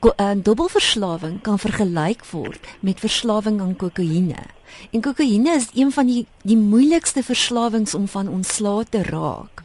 [0.00, 4.42] uh, dubbelverslawing kan vergelyk word met verslawing aan kokaine.
[4.90, 9.62] En kokaine is een van die die moeilikste verslawings om van ontslae te raak.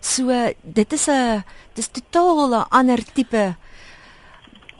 [0.00, 3.56] So dit is 'n dis totaal 'n ander tipe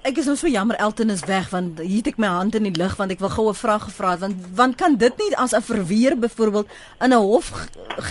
[0.05, 2.67] Ek is nou so jammer Elton is weg want hier het ek my hand in
[2.69, 5.33] die lug want ek wil gou 'n vraag gevra het want want kan dit nie
[5.41, 6.69] as 'n verweer byvoorbeeld
[7.01, 7.49] in 'n hof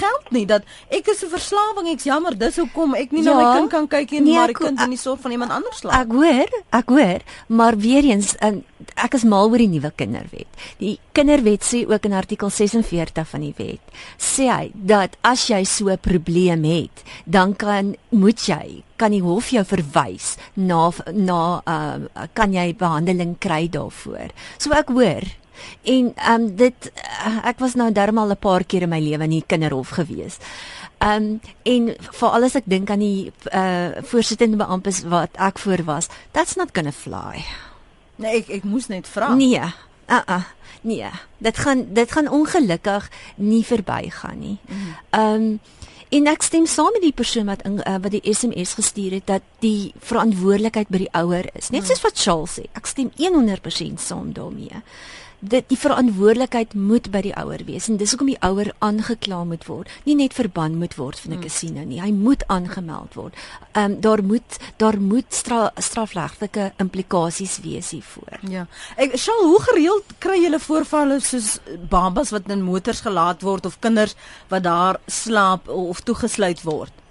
[0.01, 3.37] geld nie dat ek is 'n verslawing ek's jammer dis hoekom ek nie ja, na
[3.37, 5.77] my kind kan kyk en nee, maar die kind in die sorg van iemand anders
[5.77, 6.01] slaap.
[6.01, 8.63] Ek hoor, ek hoor, maar weer eens in
[8.95, 10.49] ek is mal oor die nuwe kinderwet.
[10.79, 13.81] Die kinderwet sê ook in artikel 46 van die wet
[14.17, 19.23] sê hy dat as jy so 'n probleem het, dan kan moet jy kan die
[19.23, 24.33] hof jou verwys na na uh, kan jy behandeling kry daarvoor.
[24.57, 25.25] So ek hoor
[25.83, 26.91] en ehm um, dit
[27.25, 30.37] uh, ek was nou darmal 'n paar keer in my lewe in die kinderhof gewees.
[30.97, 35.83] Ehm um, en vir alles ek dink aan die uh voorsittende beamptes wat ek voor
[35.83, 37.45] was, that's not to fly.
[38.15, 39.33] Nee, ek ek moes net vra.
[39.35, 39.61] Nee.
[40.07, 40.43] Uh uh.
[40.81, 41.09] Nee.
[41.37, 44.57] Dit gaan dit gaan ongelukkig nie verbygaan nie.
[45.09, 45.43] Ehm mm.
[45.43, 45.59] um,
[46.13, 49.25] En ek stem saam met die persoon wat in, uh, wat die SMS gestuur het
[49.31, 51.71] dat die verantwoordelikheid by die ouer is.
[51.73, 54.83] Net soos wat Charles sê, ek stem 100% saam daarmee
[55.43, 57.89] dit die verantwoordelikheid moet by die ouer wees.
[57.89, 59.91] En dis hoekom die ouer aangekla moet word.
[60.07, 61.43] Nie net verban moet word van 'n hmm.
[61.43, 62.01] kasino nie.
[62.01, 63.35] Hy moet aangemeld word.
[63.73, 68.39] Ehm um, daar moet daar moet stra, strafregtelike implikasies wees hiervoor.
[68.49, 68.67] Ja.
[68.95, 73.79] Ek sal hoe gereeld kry julle voorvalle soos babas wat in motors gelaat word of
[73.79, 74.15] kinders
[74.47, 77.02] wat daar slaap of toegesluit word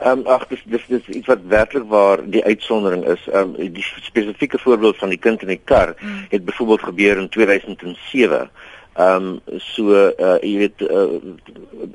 [0.00, 3.28] Ehm um, ag dis dis dis iets wat werklik waar die uitsondering is.
[3.28, 6.26] Ehm um, die spesifieke voorbeeld van die kind in die kar mm.
[6.28, 8.50] het byvoorbeeld gebeur in 2007.
[8.94, 11.20] Ehm um, so uh jy weet uh,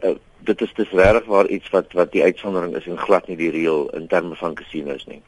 [0.04, 3.38] uh, dit is dis regtig waar iets wat wat die uitsondering is en glad nie
[3.38, 5.22] die reël in terme van casinos nie.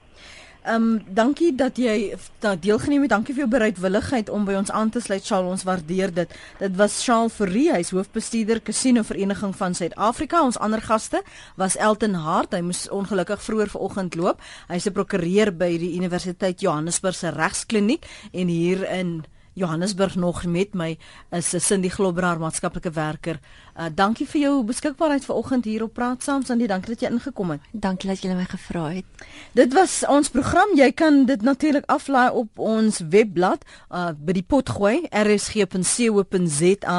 [0.67, 3.09] Ehm um, dankie dat jy dat deelgeneem het.
[3.13, 5.23] Dankie vir jou bereidwilligheid om by ons aan te sluit.
[5.23, 6.33] Charles, ons waardeer dit.
[6.59, 10.41] Dit was Charles Fourie, hy's hoofbestuurder Casino Vereniging van Suid-Afrika.
[10.43, 11.21] Ons ander gaste
[11.55, 12.51] was Elton Hart.
[12.51, 14.43] Hy moes ongelukkig vroeër vanoggend loop.
[14.67, 18.03] Hy's 'n prokureur by die Universiteit Johannesburg se regskliniek
[18.33, 19.23] en hier in
[19.57, 20.91] Johannesburg nog met my
[21.33, 23.39] is Cindy Globbraar maatskaplike werker.
[23.73, 26.45] Uh, dankie vir jou beskikbaarheid vanoggend hier op Praat Saam.
[26.45, 27.65] Cindy, dankie dat jy ingekom het.
[27.71, 29.25] Dankie dat jy my gevra het.
[29.57, 30.75] Dit was ons program.
[30.77, 36.97] Jy kan dit natuurlik aflaai op ons webblad uh, by die pot gooi rsg.co.za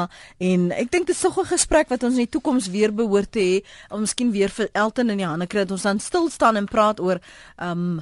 [0.51, 3.31] en ek dink dit is nog 'n gesprek wat ons in die toekoms weer behoort
[3.31, 3.63] te hê
[3.95, 6.99] miskien weer vir Elton in die hande kry dat ons dan stil staan en praat
[6.99, 7.19] oor
[7.57, 8.01] um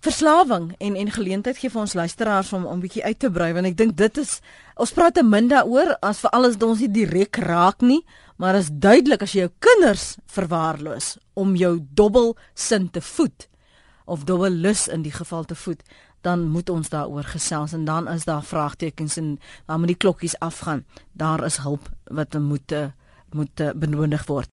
[0.00, 3.52] verslawing en en geleentheid gee vir ons luisteraars om om 'n bietjie uit te brei
[3.52, 4.40] want ek dink dit is
[4.76, 8.04] ons praat te min daaroor as vir alles ons nie direk raak nie
[8.36, 13.48] maar is duidelik as jy jou kinders verwaarloos om jou dobbel sin te voed
[14.04, 15.82] of dobbel lus in die geval te voed
[16.20, 20.38] dan moet ons daaroor gesels en dan is daar vraagtekens en dan moet die klokkies
[20.38, 20.84] afgaan.
[21.12, 22.72] Daar is hulp wat moet
[23.30, 24.48] moet benodig word